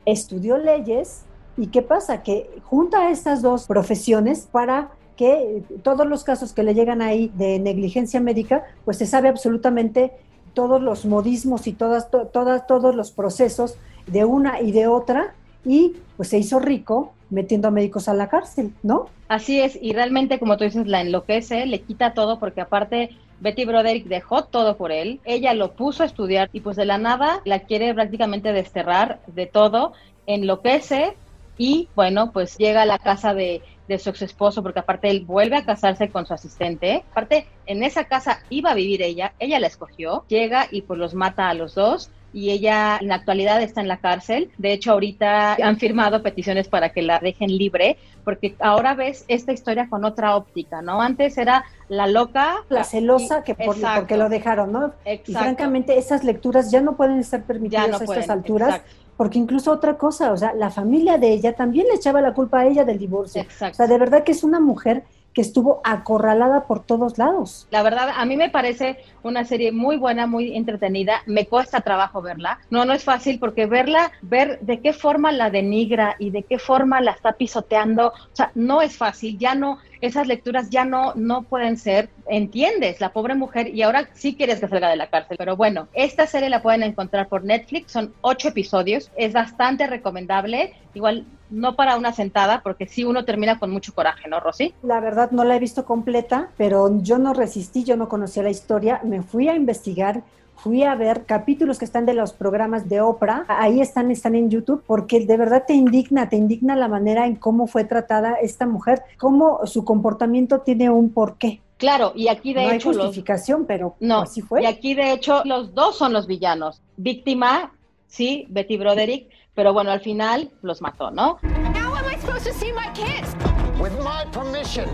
estudió 0.04 0.58
leyes 0.58 1.24
¿Y 1.56 1.66
qué 1.66 1.82
pasa? 1.82 2.22
Que 2.22 2.48
junta 2.64 3.10
estas 3.10 3.42
dos 3.42 3.66
profesiones 3.66 4.48
para 4.50 4.90
que 5.16 5.62
todos 5.82 6.06
los 6.06 6.24
casos 6.24 6.52
que 6.52 6.62
le 6.62 6.74
llegan 6.74 7.02
ahí 7.02 7.30
de 7.34 7.58
negligencia 7.58 8.20
médica, 8.20 8.64
pues 8.84 8.96
se 8.96 9.06
sabe 9.06 9.28
absolutamente 9.28 10.12
todos 10.54 10.80
los 10.80 11.04
modismos 11.04 11.66
y 11.66 11.72
todas, 11.72 12.10
todas, 12.10 12.66
todos 12.66 12.94
los 12.94 13.10
procesos 13.10 13.76
de 14.06 14.24
una 14.24 14.60
y 14.60 14.72
de 14.72 14.86
otra 14.86 15.34
y 15.64 15.94
pues 16.16 16.30
se 16.30 16.38
hizo 16.38 16.58
rico 16.58 17.12
metiendo 17.30 17.68
a 17.68 17.70
médicos 17.70 18.08
a 18.08 18.14
la 18.14 18.28
cárcel, 18.28 18.72
¿no? 18.82 19.06
Así 19.28 19.60
es, 19.60 19.78
y 19.80 19.92
realmente 19.92 20.38
como 20.38 20.56
tú 20.56 20.64
dices, 20.64 20.86
la 20.86 21.00
enloquece, 21.00 21.64
le 21.66 21.80
quita 21.82 22.14
todo 22.14 22.38
porque 22.38 22.60
aparte 22.60 23.10
Betty 23.42 23.64
Broderick 23.64 24.06
dejó 24.06 24.44
todo 24.44 24.76
por 24.76 24.92
él, 24.92 25.20
ella 25.24 25.52
lo 25.52 25.72
puso 25.72 26.04
a 26.04 26.06
estudiar 26.06 26.48
y 26.52 26.60
pues 26.60 26.76
de 26.76 26.84
la 26.84 26.96
nada 26.96 27.40
la 27.44 27.58
quiere 27.58 27.92
prácticamente 27.92 28.52
desterrar 28.52 29.20
de 29.26 29.46
todo, 29.46 29.92
enloquece 30.26 31.16
y 31.58 31.88
bueno, 31.96 32.30
pues 32.32 32.56
llega 32.56 32.82
a 32.82 32.86
la 32.86 32.98
casa 32.98 33.34
de, 33.34 33.60
de 33.88 33.98
su 33.98 34.10
ex 34.10 34.22
esposo, 34.22 34.62
porque 34.62 34.78
aparte 34.78 35.10
él 35.10 35.24
vuelve 35.24 35.56
a 35.56 35.64
casarse 35.64 36.08
con 36.08 36.24
su 36.24 36.32
asistente. 36.32 37.04
Aparte, 37.10 37.46
en 37.66 37.82
esa 37.82 38.04
casa 38.04 38.42
iba 38.48 38.70
a 38.70 38.74
vivir 38.74 39.02
ella, 39.02 39.34
ella 39.40 39.58
la 39.58 39.66
escogió, 39.66 40.24
llega 40.28 40.68
y 40.70 40.82
pues 40.82 40.98
los 40.98 41.14
mata 41.14 41.48
a 41.48 41.54
los 41.54 41.74
dos 41.74 42.10
y 42.32 42.50
ella 42.50 42.98
en 43.00 43.08
la 43.08 43.16
actualidad 43.16 43.62
está 43.62 43.80
en 43.80 43.88
la 43.88 43.98
cárcel. 43.98 44.50
De 44.58 44.72
hecho, 44.72 44.92
ahorita 44.92 45.54
han 45.54 45.78
firmado 45.78 46.22
peticiones 46.22 46.68
para 46.68 46.90
que 46.90 47.02
la 47.02 47.18
dejen 47.18 47.56
libre, 47.56 47.98
porque 48.24 48.54
ahora 48.60 48.94
ves 48.94 49.24
esta 49.28 49.52
historia 49.52 49.88
con 49.88 50.04
otra 50.04 50.36
óptica, 50.36 50.82
¿no? 50.82 51.02
Antes 51.02 51.36
era 51.38 51.64
la 51.88 52.06
loca. 52.06 52.64
La 52.68 52.84
celosa 52.84 53.42
que 53.42 53.54
por, 53.54 53.76
porque 53.80 54.16
lo 54.16 54.28
dejaron, 54.28 54.72
¿no? 54.72 54.92
Y 55.04 55.32
francamente 55.32 55.98
esas 55.98 56.24
lecturas 56.24 56.70
ya 56.70 56.80
no 56.80 56.96
pueden 56.96 57.18
estar 57.18 57.42
permitidas 57.42 58.00
a 58.00 58.04
estas 58.04 58.30
alturas. 58.30 58.80
Porque 59.16 59.38
incluso 59.38 59.70
otra 59.70 59.98
cosa, 59.98 60.32
o 60.32 60.36
sea, 60.36 60.54
la 60.54 60.70
familia 60.70 61.18
de 61.18 61.32
ella 61.32 61.52
también 61.52 61.86
le 61.86 61.94
echaba 61.94 62.22
la 62.22 62.32
culpa 62.32 62.60
a 62.60 62.66
ella 62.66 62.84
del 62.84 62.98
divorcio. 62.98 63.42
O 63.42 63.74
sea, 63.74 63.86
de 63.86 63.98
verdad 63.98 64.24
que 64.24 64.32
es 64.32 64.42
una 64.42 64.58
mujer 64.58 65.04
que 65.34 65.40
estuvo 65.40 65.80
acorralada 65.84 66.66
por 66.66 66.84
todos 66.84 67.18
lados. 67.18 67.66
La 67.70 67.82
verdad, 67.82 68.10
a 68.14 68.24
mí 68.24 68.36
me 68.36 68.50
parece 68.50 68.98
una 69.22 69.44
serie 69.44 69.72
muy 69.72 69.96
buena, 69.96 70.26
muy 70.26 70.56
entretenida. 70.56 71.22
Me 71.26 71.46
cuesta 71.46 71.80
trabajo 71.80 72.22
verla. 72.22 72.58
No, 72.70 72.84
no 72.84 72.92
es 72.92 73.04
fácil 73.04 73.38
porque 73.38 73.66
verla, 73.66 74.12
ver 74.22 74.58
de 74.60 74.80
qué 74.80 74.92
forma 74.92 75.32
la 75.32 75.50
denigra 75.50 76.16
y 76.18 76.30
de 76.30 76.42
qué 76.42 76.58
forma 76.58 77.00
la 77.00 77.12
está 77.12 77.32
pisoteando, 77.32 78.08
o 78.08 78.34
sea, 78.36 78.50
no 78.54 78.82
es 78.82 78.96
fácil. 78.96 79.38
Ya 79.38 79.54
no, 79.54 79.78
esas 80.00 80.26
lecturas 80.26 80.68
ya 80.70 80.84
no, 80.84 81.14
no 81.14 81.42
pueden 81.42 81.76
ser, 81.76 82.10
entiendes, 82.26 83.00
la 83.00 83.12
pobre 83.12 83.34
mujer 83.34 83.68
y 83.74 83.82
ahora 83.82 84.08
sí 84.14 84.34
quieres 84.34 84.60
que 84.60 84.68
salga 84.68 84.90
de 84.90 84.96
la 84.96 85.08
cárcel. 85.08 85.36
Pero 85.38 85.56
bueno, 85.56 85.88
esta 85.94 86.26
serie 86.26 86.50
la 86.50 86.62
pueden 86.62 86.82
encontrar 86.82 87.28
por 87.28 87.44
Netflix, 87.44 87.92
son 87.92 88.12
ocho 88.20 88.48
episodios, 88.48 89.10
es 89.16 89.32
bastante 89.32 89.86
recomendable. 89.86 90.74
Igual 90.94 91.24
no 91.52 91.76
para 91.76 91.96
una 91.96 92.12
sentada, 92.12 92.62
porque 92.62 92.86
sí 92.86 93.04
uno 93.04 93.24
termina 93.24 93.58
con 93.58 93.70
mucho 93.70 93.94
coraje, 93.94 94.28
¿no, 94.28 94.40
Rosy? 94.40 94.74
La 94.82 95.00
verdad 95.00 95.30
no 95.30 95.44
la 95.44 95.56
he 95.56 95.60
visto 95.60 95.84
completa, 95.84 96.50
pero 96.56 97.00
yo 97.02 97.18
no 97.18 97.34
resistí, 97.34 97.84
yo 97.84 97.96
no 97.96 98.08
conocía 98.08 98.42
la 98.42 98.50
historia, 98.50 99.00
me 99.04 99.22
fui 99.22 99.48
a 99.48 99.54
investigar, 99.54 100.22
fui 100.56 100.84
a 100.84 100.94
ver 100.94 101.24
capítulos 101.24 101.78
que 101.78 101.84
están 101.84 102.06
de 102.06 102.14
los 102.14 102.32
programas 102.32 102.88
de 102.88 103.00
Oprah, 103.00 103.44
ahí 103.48 103.80
están, 103.80 104.10
están 104.10 104.34
en 104.34 104.50
YouTube, 104.50 104.82
porque 104.86 105.24
de 105.26 105.36
verdad 105.36 105.64
te 105.66 105.74
indigna, 105.74 106.28
te 106.28 106.36
indigna 106.36 106.76
la 106.76 106.88
manera 106.88 107.26
en 107.26 107.36
cómo 107.36 107.66
fue 107.66 107.84
tratada 107.84 108.34
esta 108.34 108.66
mujer, 108.66 109.02
cómo 109.18 109.66
su 109.66 109.84
comportamiento 109.84 110.60
tiene 110.60 110.88
un 110.88 111.10
porqué. 111.10 111.60
Claro, 111.78 112.12
y 112.14 112.28
aquí 112.28 112.54
de 112.54 112.64
no 112.64 112.70
hecho. 112.70 112.90
Hay 112.90 112.96
justificación, 112.96 113.66
pero 113.66 113.96
no, 113.98 114.20
así 114.20 114.40
fue. 114.40 114.62
Y 114.62 114.66
aquí 114.66 114.94
de 114.94 115.10
hecho 115.10 115.42
los 115.44 115.74
dos 115.74 115.98
son 115.98 116.12
los 116.12 116.28
villanos. 116.28 116.80
Víctima, 116.96 117.72
sí, 118.12 118.46
Betty 118.50 118.76
Broderick, 118.76 119.28
pero 119.54 119.72
bueno, 119.72 119.90
al 119.90 120.00
final 120.00 120.50
los 120.62 120.82
mató, 120.82 121.10
¿no? 121.10 121.38
How 121.74 121.94
am 121.96 122.04
I 122.10 122.20
supposed 122.20 122.46
to 122.46 122.52
see 122.52 122.72
my 122.72 122.88
kids? 122.94 123.34
With 123.80 123.92
my 124.04 124.24
permission. 124.32 124.88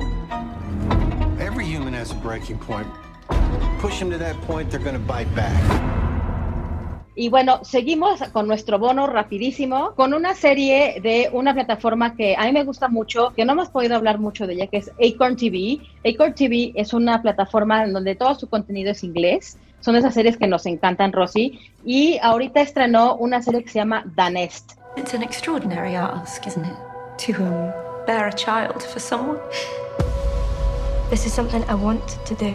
Every 1.41 1.67
human 1.67 1.95
has 1.95 2.13
a 2.13 2.17
breaking 2.17 2.59
point. 2.59 2.87
Push 3.81 3.99
them 3.99 4.11
to 4.11 4.19
that 4.19 4.37
point, 4.47 4.71
they're 4.71 4.83
going 4.83 4.95
to 4.95 5.13
bite 5.13 5.33
back. 5.35 5.53
Y 7.15 7.31
bueno, 7.31 7.65
seguimos 7.65 8.23
con 8.31 8.47
nuestro 8.47 8.79
bono 8.79 9.09
rapidísimo, 9.09 9.93
con 9.97 10.15
una 10.15 10.37
serie 10.37 11.01
de 11.03 11.29
una 11.33 11.53
plataforma 11.53 12.15
que 12.15 12.37
a 12.37 12.45
mí 12.45 12.53
me 12.53 12.63
gusta 12.63 12.87
mucho, 12.87 13.33
que 13.35 13.45
no 13.45 13.55
hemos 13.55 13.71
podido 13.71 13.97
hablar 13.97 14.21
mucho 14.21 14.47
de 14.47 14.55
ella, 14.55 14.69
que 14.69 14.77
es 14.77 14.93
Acorn 15.05 15.35
TV. 15.35 15.81
Acorn 16.09 16.35
TV 16.35 16.71
es 16.77 16.95
una 16.95 17.21
plataforma 17.21 17.83
en 17.83 17.93
donde 17.93 18.15
todo 18.15 18.37
su 18.37 18.49
contenido 18.49 18.93
es 18.93 19.03
inglés. 19.03 19.59
Son 19.81 19.95
esas 19.95 20.15
series 20.15 20.37
que 20.37 20.47
nos 20.47 20.67
encantan, 20.67 21.13
Rosy. 21.13 21.61
Y 21.85 22.19
ahorita 22.23 22.61
estrenó 22.61 23.17
una 23.17 23.41
serie 23.43 23.63
que 23.63 23.71
se 23.71 23.79
llama 23.79 24.05
The 24.17 24.31
Nest. 24.31 24.73
It's 24.97 25.15
an 25.15 25.23
extraordinary 25.23 25.95
ask, 25.95 26.47
isn't 26.47 26.67
it? 26.67 26.77
To 27.27 27.43
um, 27.43 27.73
bear 28.07 28.27
a 28.27 28.33
child 28.33 28.83
for 28.83 29.01
someone. 29.01 29.39
This 31.11 31.25
is 31.27 31.33
something 31.33 31.63
I 31.69 31.75
want 31.75 32.03
to 32.27 32.35
do. 32.35 32.55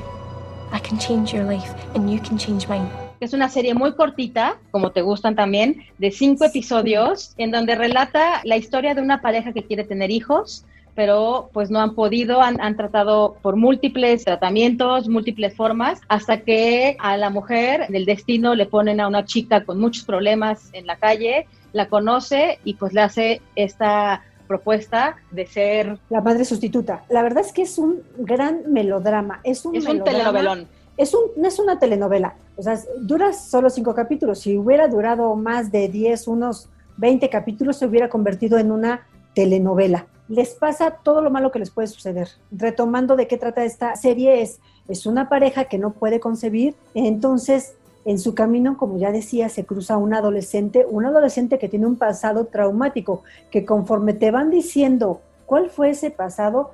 I 0.73 0.79
can 0.79 0.97
change 0.99 1.33
your 1.33 1.45
life 1.45 1.73
and 1.95 2.11
you 2.11 2.19
can 2.19 2.37
change 2.37 2.67
mine. 2.67 2.89
Es 3.19 3.31
una 3.33 3.47
serie 3.47 3.73
muy 3.73 3.93
cortita, 3.93 4.57
como 4.71 4.91
te 4.91 5.01
gustan 5.01 5.35
también, 5.35 5.85
de 5.97 6.11
cinco 6.11 6.43
episodios, 6.43 7.33
en 7.37 7.51
donde 7.51 7.75
relata 7.75 8.41
la 8.43 8.57
historia 8.57 8.93
de 8.93 9.01
una 9.01 9.21
pareja 9.21 9.53
que 9.53 9.63
quiere 9.63 9.85
tener 9.85 10.11
hijos, 10.11 10.65
pero 10.95 11.49
pues 11.53 11.71
no 11.71 11.79
han 11.79 11.95
podido, 11.95 12.41
han, 12.41 12.61
han, 12.61 12.75
tratado 12.77 13.35
por 13.41 13.55
múltiples 13.55 14.25
tratamientos, 14.25 15.09
múltiples 15.09 15.55
formas, 15.55 15.99
hasta 16.07 16.41
que 16.41 16.95
a 16.99 17.17
la 17.17 17.29
mujer 17.29 17.87
del 17.89 18.05
destino 18.05 18.55
le 18.55 18.65
ponen 18.65 18.99
a 18.99 19.07
una 19.07 19.25
chica 19.25 19.63
con 19.63 19.79
muchos 19.79 20.03
problemas 20.03 20.69
en 20.73 20.85
la 20.85 20.97
calle, 20.97 21.47
la 21.71 21.87
conoce 21.87 22.59
y 22.63 22.75
pues 22.75 22.93
le 22.93 23.01
hace 23.01 23.41
esta 23.55 24.23
propuesta 24.47 25.15
de 25.31 25.45
ser 25.45 25.97
la 26.09 26.21
madre 26.21 26.45
sustituta. 26.45 27.03
La 27.09 27.23
verdad 27.23 27.43
es 27.43 27.51
que 27.51 27.63
es 27.63 27.77
un 27.77 28.03
gran 28.17 28.71
melodrama, 28.71 29.39
es 29.43 29.65
un, 29.65 29.75
es 29.75 29.85
un 29.85 30.03
telenovelón. 30.03 30.67
Es, 30.95 31.15
un, 31.15 31.43
es 31.43 31.57
una 31.57 31.79
telenovela, 31.79 32.35
o 32.55 32.61
sea, 32.61 32.79
dura 32.99 33.33
solo 33.33 33.71
cinco 33.71 33.95
capítulos. 33.95 34.41
Si 34.41 34.55
hubiera 34.55 34.87
durado 34.87 35.35
más 35.35 35.71
de 35.71 35.87
10, 35.87 36.27
unos 36.27 36.69
20 36.97 37.29
capítulos, 37.29 37.77
se 37.77 37.87
hubiera 37.87 38.09
convertido 38.09 38.59
en 38.59 38.71
una 38.71 39.07
telenovela 39.33 40.05
les 40.27 40.53
pasa 40.55 40.99
todo 41.03 41.21
lo 41.21 41.29
malo 41.29 41.51
que 41.51 41.59
les 41.59 41.69
puede 41.69 41.87
suceder. 41.87 42.29
Retomando 42.51 43.15
de 43.15 43.27
qué 43.27 43.37
trata 43.37 43.63
esta 43.63 43.95
serie, 43.95 44.41
es, 44.41 44.59
es 44.87 45.05
una 45.05 45.29
pareja 45.29 45.65
que 45.65 45.77
no 45.77 45.91
puede 45.91 46.19
concebir, 46.19 46.75
entonces 46.93 47.75
en 48.05 48.19
su 48.19 48.35
camino, 48.35 48.77
como 48.77 48.97
ya 48.97 49.11
decía, 49.11 49.49
se 49.49 49.65
cruza 49.65 49.97
un 49.97 50.13
adolescente, 50.13 50.85
un 50.89 51.05
adolescente 51.05 51.57
que 51.57 51.69
tiene 51.69 51.85
un 51.85 51.95
pasado 51.95 52.45
traumático, 52.45 53.23
que 53.49 53.65
conforme 53.65 54.13
te 54.13 54.31
van 54.31 54.49
diciendo 54.49 55.21
cuál 55.45 55.69
fue 55.69 55.91
ese 55.91 56.11
pasado, 56.11 56.71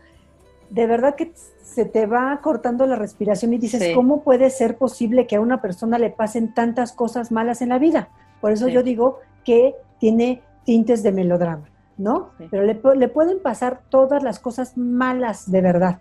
de 0.69 0.87
verdad 0.87 1.15
que 1.15 1.31
se 1.61 1.85
te 1.85 2.07
va 2.07 2.39
cortando 2.41 2.85
la 2.87 2.95
respiración 2.95 3.53
y 3.53 3.57
dices, 3.57 3.83
sí. 3.83 3.93
¿cómo 3.93 4.23
puede 4.23 4.49
ser 4.49 4.77
posible 4.77 5.27
que 5.27 5.35
a 5.35 5.41
una 5.41 5.61
persona 5.61 5.99
le 5.99 6.09
pasen 6.09 6.53
tantas 6.53 6.93
cosas 6.93 7.31
malas 7.31 7.61
en 7.61 7.69
la 7.69 7.77
vida? 7.77 8.09
Por 8.41 8.51
eso 8.51 8.67
sí. 8.67 8.71
yo 8.71 8.81
digo 8.81 9.19
que 9.43 9.75
tiene 9.99 10.41
tintes 10.63 11.03
de 11.03 11.11
melodrama. 11.11 11.69
¿No? 11.99 12.31
Sí. 12.37 12.47
Pero 12.49 12.63
le, 12.63 12.79
le, 12.95 13.07
pueden 13.07 13.39
pasar 13.39 13.81
todas 13.89 14.23
las 14.23 14.39
cosas 14.39 14.77
malas 14.77 15.51
de 15.51 15.61
verdad. 15.61 15.99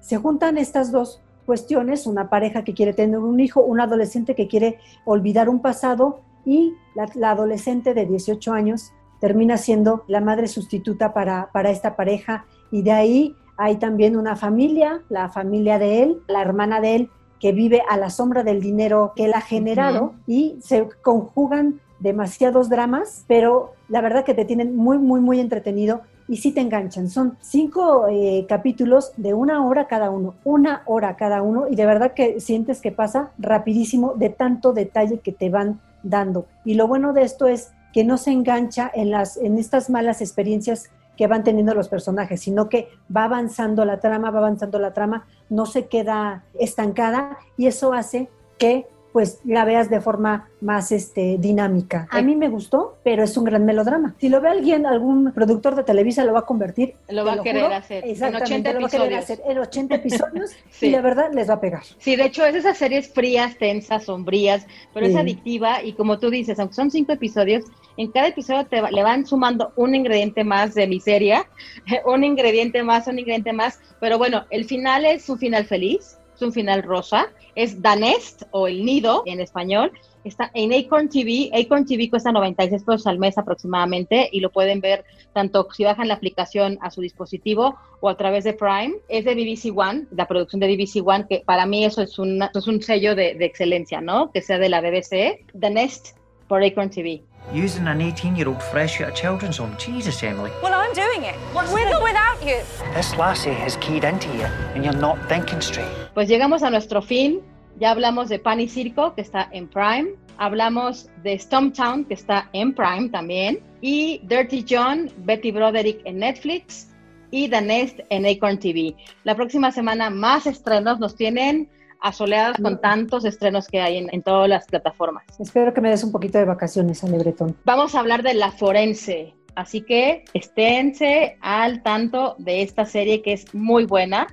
Se 0.00 0.16
juntan 0.16 0.56
estas 0.56 0.90
dos 0.90 1.20
cuestiones, 1.44 2.06
una 2.06 2.30
pareja 2.30 2.64
que 2.64 2.72
quiere 2.72 2.94
tener 2.94 3.18
un 3.18 3.40
hijo, 3.40 3.60
un 3.60 3.80
adolescente 3.80 4.34
que 4.34 4.48
quiere 4.48 4.78
olvidar 5.04 5.48
un 5.48 5.60
pasado 5.60 6.20
y 6.46 6.72
la, 6.94 7.06
la 7.14 7.32
adolescente 7.32 7.92
de 7.92 8.06
18 8.06 8.52
años 8.52 8.92
termina 9.20 9.58
siendo 9.58 10.04
la 10.08 10.20
madre 10.20 10.48
sustituta 10.48 11.12
para, 11.12 11.50
para 11.52 11.70
esta 11.70 11.96
pareja 11.96 12.46
y 12.70 12.82
de 12.82 12.92
ahí 12.92 13.36
hay 13.56 13.76
también 13.76 14.16
una 14.16 14.36
familia, 14.36 15.02
la 15.10 15.28
familia 15.28 15.78
de 15.78 16.02
él, 16.02 16.22
la 16.28 16.40
hermana 16.40 16.80
de 16.80 16.96
él, 16.96 17.10
que 17.40 17.52
vive 17.52 17.82
a 17.88 17.96
la 17.96 18.10
sombra 18.10 18.42
del 18.42 18.60
dinero 18.60 19.12
que 19.14 19.26
él 19.26 19.34
ha 19.34 19.40
generado 19.40 20.04
uh 20.04 20.08
-huh. 20.08 20.22
y 20.26 20.58
se 20.62 20.88
conjugan 21.02 21.80
demasiados 21.98 22.68
dramas, 22.68 23.24
pero 23.26 23.72
la 23.90 24.00
verdad 24.00 24.24
que 24.24 24.34
te 24.34 24.44
tienen 24.44 24.74
muy, 24.74 24.98
muy, 24.98 25.20
muy 25.20 25.40
entretenido 25.40 26.02
y 26.28 26.36
sí 26.38 26.52
te 26.52 26.60
enganchan. 26.60 27.10
Son 27.10 27.36
cinco 27.40 28.06
eh, 28.08 28.46
capítulos 28.48 29.12
de 29.16 29.34
una 29.34 29.66
hora 29.66 29.88
cada 29.88 30.10
uno, 30.10 30.34
una 30.44 30.82
hora 30.86 31.16
cada 31.16 31.42
uno 31.42 31.66
y 31.68 31.74
de 31.74 31.86
verdad 31.86 32.14
que 32.14 32.40
sientes 32.40 32.80
que 32.80 32.92
pasa 32.92 33.32
rapidísimo 33.38 34.14
de 34.14 34.30
tanto 34.30 34.72
detalle 34.72 35.18
que 35.18 35.32
te 35.32 35.50
van 35.50 35.80
dando. 36.04 36.46
Y 36.64 36.74
lo 36.74 36.86
bueno 36.86 37.12
de 37.12 37.22
esto 37.22 37.48
es 37.48 37.72
que 37.92 38.04
no 38.04 38.16
se 38.16 38.30
engancha 38.30 38.90
en, 38.94 39.10
las, 39.10 39.36
en 39.36 39.58
estas 39.58 39.90
malas 39.90 40.20
experiencias 40.20 40.90
que 41.16 41.26
van 41.26 41.42
teniendo 41.42 41.74
los 41.74 41.88
personajes, 41.88 42.40
sino 42.40 42.68
que 42.68 42.88
va 43.14 43.24
avanzando 43.24 43.84
la 43.84 43.98
trama, 43.98 44.30
va 44.30 44.38
avanzando 44.38 44.78
la 44.78 44.94
trama, 44.94 45.26
no 45.50 45.66
se 45.66 45.86
queda 45.86 46.44
estancada 46.58 47.38
y 47.56 47.66
eso 47.66 47.92
hace 47.92 48.30
que 48.56 48.86
pues 49.12 49.40
la 49.44 49.64
veas 49.64 49.90
de 49.90 50.00
forma 50.00 50.48
más 50.60 50.92
este, 50.92 51.36
dinámica. 51.38 52.06
A 52.10 52.22
mí 52.22 52.36
me 52.36 52.48
gustó, 52.48 52.98
pero 53.02 53.24
es 53.24 53.36
un 53.36 53.44
gran 53.44 53.64
melodrama. 53.64 54.14
Si 54.20 54.28
lo 54.28 54.40
ve 54.40 54.48
alguien, 54.50 54.86
algún 54.86 55.32
productor 55.32 55.74
de 55.74 55.82
Televisa 55.84 56.24
lo 56.24 56.32
va 56.32 56.40
a 56.40 56.46
convertir. 56.46 56.94
Lo 57.08 57.24
va 57.24 57.32
a 57.34 57.42
querer 57.42 57.72
hacer. 57.72 58.04
Exactamente, 58.06 58.72
lo 58.72 58.80
va 58.80 58.86
a 58.86 58.90
querer 58.90 59.14
hacer 59.14 59.40
en 59.46 59.58
80 59.58 59.94
episodios 59.96 60.50
y 60.80 60.90
la 60.90 61.00
verdad 61.00 61.32
les 61.32 61.48
va 61.48 61.54
a 61.54 61.60
pegar. 61.60 61.82
Sí, 61.98 62.14
de 62.16 62.26
hecho 62.26 62.44
es 62.44 62.54
esas 62.54 62.78
series 62.78 63.12
frías, 63.12 63.56
tensas, 63.58 64.04
sombrías, 64.04 64.66
pero 64.94 65.06
es 65.06 65.12
Sí. 65.12 65.18
adictiva 65.18 65.82
y 65.82 65.94
como 65.94 66.18
tú 66.18 66.30
dices, 66.30 66.58
aunque 66.60 66.74
son 66.74 66.90
cinco 66.90 67.12
episodios, 67.12 67.64
en 67.96 68.12
cada 68.12 68.28
episodio 68.28 68.64
te 68.66 68.80
va- 68.80 68.90
le 68.90 69.02
van 69.02 69.26
sumando 69.26 69.72
un 69.76 69.94
ingrediente 69.94 70.44
más 70.44 70.74
de 70.74 70.86
miseria, 70.86 71.44
un 72.06 72.22
ingrediente 72.24 72.82
más, 72.82 73.06
un 73.08 73.18
ingrediente 73.18 73.52
más, 73.52 73.80
pero 73.98 74.18
bueno, 74.18 74.44
el 74.50 74.64
final 74.66 75.04
es 75.04 75.28
un 75.28 75.38
final 75.38 75.64
feliz, 75.64 76.16
es 76.40 76.46
un 76.46 76.52
final 76.52 76.82
rosa, 76.82 77.28
es 77.54 77.80
The 77.82 77.96
Nest 77.96 78.42
o 78.50 78.66
El 78.66 78.84
Nido 78.84 79.22
en 79.26 79.40
español, 79.40 79.92
está 80.24 80.50
en 80.54 80.72
Acorn 80.72 81.08
TV, 81.08 81.50
Acorn 81.52 81.84
TV 81.84 82.08
cuesta 82.08 82.32
96 82.32 82.82
pesos 82.82 83.06
al 83.06 83.18
mes 83.18 83.36
aproximadamente 83.36 84.28
y 84.32 84.40
lo 84.40 84.50
pueden 84.50 84.80
ver 84.80 85.04
tanto 85.34 85.68
si 85.72 85.84
bajan 85.84 86.08
la 86.08 86.14
aplicación 86.14 86.78
a 86.80 86.90
su 86.90 87.02
dispositivo 87.02 87.76
o 88.00 88.08
a 88.08 88.16
través 88.16 88.44
de 88.44 88.54
Prime. 88.54 88.94
Es 89.08 89.24
de 89.24 89.34
BBC 89.34 89.76
One, 89.76 90.06
la 90.12 90.26
producción 90.26 90.60
de 90.60 90.74
BBC 90.74 91.06
One, 91.06 91.26
que 91.28 91.42
para 91.44 91.66
mí 91.66 91.84
eso 91.84 92.02
es, 92.02 92.10
eso 92.10 92.58
es 92.58 92.66
un 92.66 92.82
sello 92.82 93.14
de, 93.14 93.34
de 93.34 93.44
excelencia, 93.44 94.00
¿no? 94.00 94.30
Que 94.32 94.40
sea 94.40 94.58
de 94.58 94.68
la 94.68 94.80
BBC. 94.80 95.44
The 95.58 95.70
Nest 95.70 96.16
por 96.48 96.62
Acorn 96.64 96.90
TV. 96.90 97.22
Using 97.52 97.88
an 97.88 98.00
18 98.00 98.36
year 98.36 98.48
old 98.48 98.62
fresh 98.62 99.00
out 99.00 99.08
of 99.08 99.14
children's 99.14 99.58
home. 99.58 99.76
Jesus, 99.76 100.22
Emily. 100.22 100.52
Well, 100.62 100.72
I'm 100.74 100.92
doing 100.94 101.24
it. 101.24 101.34
With 101.54 101.92
or 101.92 102.02
without 102.02 102.40
you. 102.42 102.62
This 102.94 103.16
lassie 103.16 103.50
has 103.50 103.76
keyed 103.76 104.04
into 104.04 104.28
you, 104.36 104.46
and 104.74 104.84
you're 104.84 104.94
not 104.94 105.18
thinking 105.28 105.60
straight. 105.60 105.90
Pues 106.14 106.28
llegamos 106.28 106.62
a 106.62 106.70
nuestro 106.70 107.02
fin. 107.02 107.42
Ya 107.80 107.90
hablamos 107.90 108.28
de 108.28 108.38
Pan 108.38 108.60
y 108.60 108.68
Circo, 108.68 109.14
que 109.14 109.22
está 109.22 109.48
en 109.52 109.66
Prime. 109.66 110.10
Hablamos 110.38 111.08
de 111.22 111.38
Stumptown, 111.38 112.04
que 112.04 112.14
está 112.14 112.48
en 112.52 112.72
Prime 112.72 113.08
también. 113.08 113.60
Y 113.80 114.20
Dirty 114.24 114.64
John, 114.68 115.10
Betty 115.24 115.50
Broderick 115.50 116.02
en 116.04 116.18
Netflix. 116.18 116.88
Y 117.32 117.48
The 117.48 117.62
Nest 117.62 118.00
en 118.10 118.26
Acorn 118.26 118.58
TV. 118.58 118.94
La 119.24 119.34
próxima 119.34 119.72
semana 119.72 120.10
más 120.10 120.46
estrenos 120.46 120.98
nos 121.00 121.16
tienen 121.16 121.68
asoleados 122.00 122.56
con 122.62 122.80
tantos 122.80 123.24
estrenos 123.24 123.66
que 123.66 123.80
hay 123.80 123.98
en, 123.98 124.08
en 124.12 124.22
todas 124.22 124.48
las 124.48 124.66
plataformas. 124.66 125.24
Espero 125.38 125.72
que 125.74 125.80
me 125.80 125.90
des 125.90 126.04
un 126.04 126.12
poquito 126.12 126.38
de 126.38 126.44
vacaciones, 126.44 127.02
Ale 127.04 127.18
Bretón. 127.18 127.56
Vamos 127.64 127.94
a 127.94 128.00
hablar 128.00 128.22
de 128.22 128.34
La 128.34 128.50
Forense. 128.52 129.34
Así 129.56 129.82
que 129.82 130.24
esténse 130.32 131.36
al 131.40 131.82
tanto 131.82 132.36
de 132.38 132.62
esta 132.62 132.86
serie 132.86 133.20
que 133.20 133.32
es 133.32 133.54
muy 133.54 133.84
buena. 133.84 134.28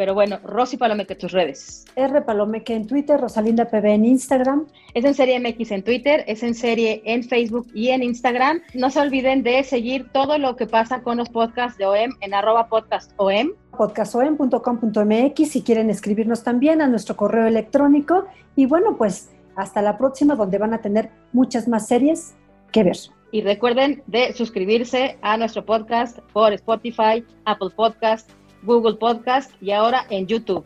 Pero 0.00 0.14
bueno, 0.14 0.38
Rosy 0.42 0.78
Palomeque, 0.78 1.14
tus 1.14 1.30
redes. 1.30 1.84
R. 1.94 2.22
Palomeque 2.22 2.74
en 2.74 2.86
Twitter, 2.86 3.20
Rosalinda 3.20 3.66
PB 3.66 3.84
en 3.84 4.06
Instagram. 4.06 4.66
Es 4.94 5.04
en 5.04 5.12
Serie 5.12 5.38
MX 5.38 5.72
en 5.72 5.82
Twitter, 5.82 6.24
es 6.26 6.42
en 6.42 6.54
Serie 6.54 7.02
en 7.04 7.22
Facebook 7.22 7.66
y 7.74 7.90
en 7.90 8.02
Instagram. 8.02 8.62
No 8.72 8.88
se 8.88 8.98
olviden 8.98 9.42
de 9.42 9.62
seguir 9.62 10.08
todo 10.10 10.38
lo 10.38 10.56
que 10.56 10.66
pasa 10.66 11.02
con 11.02 11.18
los 11.18 11.28
podcasts 11.28 11.76
de 11.76 11.84
OEM 11.84 12.12
en 12.22 12.32
arroba 12.32 12.68
podcast 12.68 13.12
OEM. 13.18 13.52
podcastoem.com.mx 13.76 15.50
si 15.50 15.60
quieren 15.60 15.90
escribirnos 15.90 16.44
también 16.44 16.80
a 16.80 16.88
nuestro 16.88 17.14
correo 17.14 17.46
electrónico. 17.46 18.24
Y 18.56 18.64
bueno, 18.64 18.96
pues 18.96 19.28
hasta 19.54 19.82
la 19.82 19.98
próxima 19.98 20.34
donde 20.34 20.56
van 20.56 20.72
a 20.72 20.80
tener 20.80 21.10
muchas 21.34 21.68
más 21.68 21.86
series 21.86 22.34
que 22.72 22.84
ver. 22.84 22.96
Y 23.32 23.42
recuerden 23.42 24.02
de 24.06 24.32
suscribirse 24.32 25.18
a 25.20 25.36
nuestro 25.36 25.64
podcast 25.64 26.20
por 26.32 26.54
Spotify, 26.54 27.22
Apple 27.44 27.70
Podcast, 27.76 28.30
Google 28.62 28.94
Podcast 28.94 29.50
y 29.60 29.72
ahora 29.72 30.06
en 30.10 30.26
YouTube. 30.26 30.64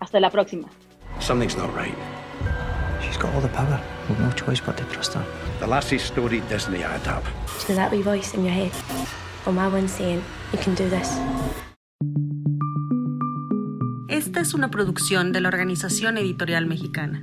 Hasta 0.00 0.20
la 0.20 0.30
próxima. 0.30 0.68
Something's 1.20 1.56
not 1.56 1.74
right. 1.76 1.94
She's 3.02 3.16
got 3.16 3.34
all 3.34 3.40
the 3.40 3.48
power. 3.48 3.80
We've 4.08 4.18
no 4.20 4.30
choice 4.32 4.60
but 4.64 4.76
to 4.76 4.84
trust 4.84 5.14
her. 5.14 5.24
The 5.60 5.66
lassie's 5.66 6.02
story 6.02 6.40
doesn't 6.48 6.74
add 6.74 7.06
up. 7.06 7.24
So 7.58 7.74
that 7.74 7.90
wee 7.92 8.02
voice 8.02 8.34
in 8.34 8.44
your 8.44 8.54
head, 8.54 8.72
or 9.46 9.52
my 9.52 9.68
one 9.68 9.88
saying, 9.88 10.22
you 10.52 10.58
can 10.58 10.74
do 10.74 10.88
this. 10.88 11.08
Esta 14.08 14.40
es 14.40 14.54
una 14.54 14.70
producción 14.70 15.32
de 15.32 15.40
la 15.40 15.48
Organización 15.48 16.18
Editorial 16.18 16.66
Mexicana. 16.66 17.22